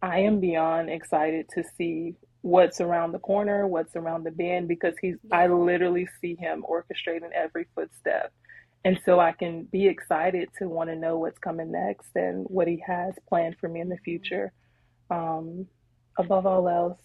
I 0.02 0.18
am 0.18 0.40
beyond 0.40 0.90
excited 0.90 1.46
to 1.54 1.62
see 1.78 2.16
what's 2.40 2.80
around 2.80 3.12
the 3.12 3.20
corner, 3.20 3.68
what's 3.68 3.94
around 3.94 4.24
the 4.24 4.32
bend, 4.32 4.66
because 4.66 4.94
he's, 5.00 5.14
I 5.30 5.46
literally 5.46 6.08
see 6.20 6.34
him 6.34 6.64
orchestrating 6.68 7.30
every 7.32 7.66
footstep. 7.74 8.32
And 8.84 9.00
so 9.04 9.20
I 9.20 9.30
can 9.30 9.62
be 9.64 9.86
excited 9.86 10.48
to 10.58 10.68
want 10.68 10.90
to 10.90 10.96
know 10.96 11.18
what's 11.18 11.38
coming 11.38 11.70
next 11.70 12.10
and 12.16 12.44
what 12.48 12.66
he 12.66 12.82
has 12.84 13.14
planned 13.28 13.56
for 13.60 13.68
me 13.68 13.80
in 13.80 13.88
the 13.88 13.96
future. 13.98 14.52
Um, 15.08 15.68
above 16.18 16.46
all 16.46 16.68
else, 16.68 16.98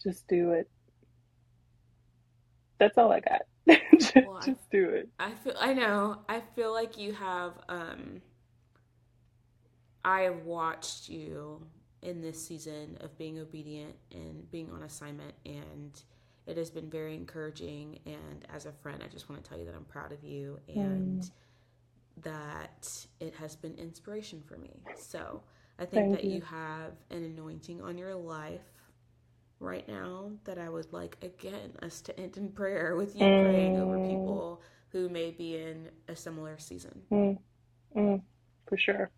just 0.00 0.28
do 0.28 0.52
it. 0.52 0.70
That's 2.78 2.96
all 2.98 3.10
I 3.10 3.20
got. 3.20 3.42
just, 3.98 4.14
well, 4.14 4.40
just 4.44 4.70
do 4.70 4.90
it. 4.90 5.08
I 5.18 5.32
feel 5.32 5.54
I 5.58 5.72
know. 5.72 6.18
I 6.28 6.42
feel 6.54 6.72
like 6.72 6.98
you 6.98 7.12
have 7.12 7.52
um 7.68 8.22
I 10.04 10.22
have 10.22 10.44
watched 10.44 11.08
you 11.08 11.64
in 12.02 12.20
this 12.20 12.44
season 12.44 12.98
of 13.00 13.16
being 13.18 13.38
obedient 13.38 13.94
and 14.12 14.50
being 14.50 14.70
on 14.70 14.82
assignment 14.82 15.34
and 15.46 16.02
it 16.46 16.56
has 16.56 16.70
been 16.70 16.90
very 16.90 17.14
encouraging 17.14 17.98
and 18.06 18.44
as 18.52 18.66
a 18.66 18.72
friend 18.72 19.02
I 19.04 19.08
just 19.08 19.28
want 19.28 19.42
to 19.42 19.48
tell 19.48 19.58
you 19.58 19.64
that 19.66 19.74
I'm 19.74 19.84
proud 19.84 20.12
of 20.12 20.24
you 20.24 20.58
and 20.68 21.22
mm. 21.22 21.30
that 22.22 23.06
it 23.20 23.34
has 23.36 23.54
been 23.54 23.74
inspiration 23.76 24.42
for 24.46 24.58
me. 24.58 24.70
So, 24.98 25.42
I 25.78 25.84
think 25.84 26.10
Thank 26.10 26.12
that 26.16 26.24
you. 26.24 26.36
you 26.36 26.40
have 26.42 26.92
an 27.10 27.24
anointing 27.24 27.80
on 27.80 27.96
your 27.96 28.14
life 28.14 28.60
right 29.58 29.86
now 29.88 30.30
that 30.44 30.58
I 30.58 30.68
would 30.68 30.92
like 30.92 31.16
again 31.22 31.72
us 31.82 32.00
to 32.02 32.20
end 32.20 32.36
in 32.36 32.50
prayer 32.50 32.96
with 32.96 33.14
you 33.14 33.22
mm. 33.22 33.42
praying 33.44 33.76
over 33.78 33.96
mm. 33.96 34.08
people 34.08 34.62
who 34.90 35.08
may 35.08 35.30
be 35.30 35.56
in 35.56 35.88
a 36.08 36.16
similar 36.16 36.58
season. 36.58 37.00
Mm. 37.10 37.38
Mm. 37.96 38.22
For 38.68 38.76
sure. 38.76 39.10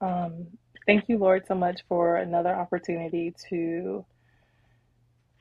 Um, 0.00 0.46
thank 0.86 1.04
you, 1.08 1.18
Lord, 1.18 1.44
so 1.48 1.54
much 1.56 1.82
for 1.88 2.16
another 2.16 2.54
opportunity 2.54 3.34
to 3.50 4.06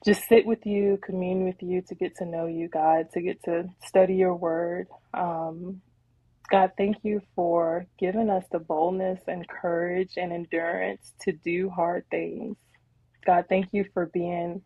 just 0.06 0.28
sit 0.30 0.46
with 0.46 0.66
you, 0.66 1.00
commune 1.04 1.46
with 1.46 1.62
you, 1.62 1.84
to 1.90 1.96
get 1.96 2.16
to 2.18 2.26
know 2.26 2.48
you, 2.48 2.70
God, 2.70 3.08
to 3.14 3.22
get 3.22 3.44
to 3.46 3.66
study 3.86 4.16
your 4.16 4.36
word. 4.36 4.88
Um, 5.14 5.82
God, 6.52 6.72
thank 6.78 6.98
you 7.04 7.22
for 7.36 7.88
giving 8.00 8.30
us 8.30 8.46
the 8.52 8.60
boldness 8.60 9.22
and 9.28 9.48
courage 9.50 10.14
and 10.18 10.34
endurance 10.34 11.14
to 11.24 11.34
do 11.34 11.70
hard 11.70 12.06
things. 12.12 12.58
God, 13.26 13.46
thank 13.50 13.68
you 13.74 13.86
for 13.94 14.08
being 14.08 14.64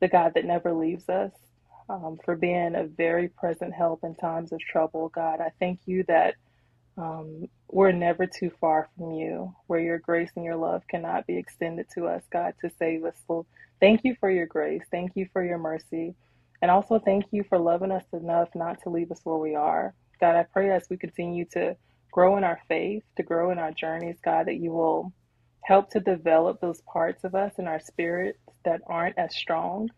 the 0.00 0.08
God 0.08 0.32
that 0.36 0.44
never 0.46 0.74
leaves 0.74 1.08
us, 1.08 1.32
um, 1.88 2.18
for 2.24 2.36
being 2.36 2.74
a 2.76 2.86
very 2.86 3.28
present 3.28 3.74
help 3.74 4.00
in 4.04 4.14
times 4.16 4.52
of 4.52 4.60
trouble. 4.60 5.10
God, 5.14 5.40
I 5.40 5.50
thank 5.60 5.80
you 5.86 6.04
that 6.08 6.34
um, 6.96 7.48
we're 7.68 7.92
never 7.92 8.26
too 8.26 8.50
far 8.60 8.88
from 8.96 9.12
you, 9.12 9.54
where 9.66 9.80
your 9.80 9.98
grace 9.98 10.30
and 10.36 10.44
your 10.44 10.56
love 10.56 10.82
cannot 10.88 11.26
be 11.26 11.38
extended 11.38 11.86
to 11.94 12.06
us, 12.06 12.22
God, 12.32 12.54
to 12.60 12.70
save 12.78 13.04
us. 13.04 13.16
So 13.26 13.46
thank 13.80 14.00
you 14.04 14.16
for 14.20 14.30
your 14.30 14.46
grace. 14.46 14.82
Thank 14.90 15.12
you 15.14 15.28
for 15.32 15.44
your 15.44 15.58
mercy. 15.58 16.14
And 16.62 16.70
also 16.70 16.98
thank 16.98 17.26
you 17.30 17.44
for 17.48 17.58
loving 17.58 17.90
us 17.90 18.04
enough 18.12 18.48
not 18.54 18.82
to 18.82 18.90
leave 18.90 19.10
us 19.10 19.20
where 19.24 19.38
we 19.38 19.54
are. 19.54 19.94
God, 20.20 20.36
I 20.36 20.42
pray 20.42 20.70
as 20.70 20.86
we 20.90 20.98
continue 20.98 21.46
to 21.52 21.76
grow 22.12 22.36
in 22.36 22.44
our 22.44 22.60
faith, 22.68 23.02
to 23.16 23.22
grow 23.22 23.50
in 23.50 23.58
our 23.58 23.72
journeys, 23.72 24.18
God, 24.22 24.46
that 24.46 24.56
you 24.56 24.72
will 24.72 25.12
help 25.64 25.90
to 25.90 26.00
develop 26.00 26.60
those 26.60 26.82
parts 26.82 27.24
of 27.24 27.34
us 27.34 27.52
in 27.58 27.66
our 27.66 27.80
spirits 27.80 28.38
that 28.64 28.80
aren't 28.86 29.18
as 29.18 29.34
strong, 29.34 29.88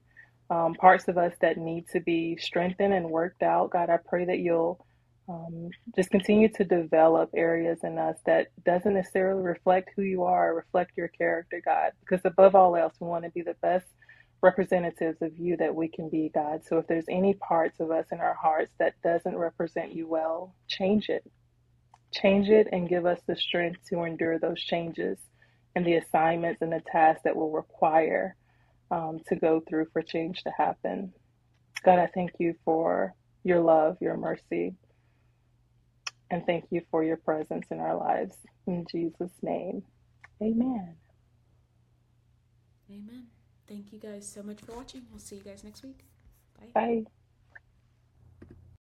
um, 0.50 0.74
parts 0.74 1.08
of 1.08 1.18
us 1.18 1.32
that 1.40 1.56
need 1.56 1.86
to 1.88 2.00
be 2.00 2.36
strengthened 2.36 2.92
and 2.92 3.10
worked 3.10 3.42
out. 3.42 3.70
God, 3.70 3.90
I 3.90 3.96
pray 3.96 4.24
that 4.26 4.38
you'll 4.38 4.84
Um, 5.28 5.70
just 5.94 6.10
continue 6.10 6.48
to 6.54 6.64
develop 6.64 7.30
areas 7.34 7.78
in 7.84 7.98
us 7.98 8.18
that 8.26 8.48
doesn't 8.64 8.94
necessarily 8.94 9.42
reflect 9.42 9.90
who 9.94 10.02
you 10.02 10.24
are, 10.24 10.54
reflect 10.54 10.92
your 10.96 11.08
character, 11.08 11.62
God. 11.64 11.92
Because 12.00 12.20
above 12.24 12.54
all 12.54 12.76
else, 12.76 12.94
we 13.00 13.06
want 13.06 13.24
to 13.24 13.30
be 13.30 13.42
the 13.42 13.56
best 13.62 13.86
representatives 14.42 15.22
of 15.22 15.38
you 15.38 15.56
that 15.56 15.74
we 15.74 15.88
can 15.88 16.08
be, 16.08 16.30
God. 16.34 16.62
So 16.66 16.78
if 16.78 16.86
there's 16.88 17.06
any 17.08 17.34
parts 17.34 17.78
of 17.80 17.90
us 17.90 18.06
in 18.10 18.20
our 18.20 18.34
hearts 18.34 18.72
that 18.78 19.00
doesn't 19.02 19.36
represent 19.36 19.94
you 19.94 20.08
well, 20.08 20.54
change 20.68 21.08
it. 21.08 21.24
Change 22.12 22.48
it 22.48 22.68
and 22.72 22.88
give 22.88 23.06
us 23.06 23.20
the 23.26 23.36
strength 23.36 23.80
to 23.88 24.02
endure 24.02 24.38
those 24.38 24.60
changes 24.60 25.18
and 25.74 25.86
the 25.86 25.94
assignments 25.94 26.60
and 26.60 26.72
the 26.72 26.82
tasks 26.90 27.22
that 27.24 27.36
will 27.36 27.52
require 27.52 28.36
um, 28.90 29.20
to 29.28 29.36
go 29.36 29.60
through 29.60 29.86
for 29.92 30.02
change 30.02 30.42
to 30.42 30.50
happen. 30.50 31.12
God, 31.84 31.98
I 31.98 32.08
thank 32.08 32.32
you 32.38 32.54
for 32.64 33.14
your 33.44 33.60
love, 33.60 33.96
your 34.00 34.16
mercy, 34.16 34.74
and 36.32 36.44
thank 36.46 36.64
you 36.70 36.82
for 36.90 37.04
your 37.04 37.18
presence 37.18 37.66
in 37.70 37.78
our 37.78 37.94
lives. 37.94 38.34
In 38.66 38.86
Jesus' 38.90 39.30
name, 39.42 39.82
amen. 40.42 40.96
Amen. 42.90 43.26
Thank 43.68 43.92
you 43.92 43.98
guys 43.98 44.26
so 44.26 44.42
much 44.42 44.60
for 44.60 44.74
watching. 44.74 45.02
We'll 45.10 45.20
see 45.20 45.36
you 45.36 45.42
guys 45.42 45.62
next 45.62 45.82
week. 45.82 46.00
Bye. 46.58 46.70
Bye. 46.74 47.04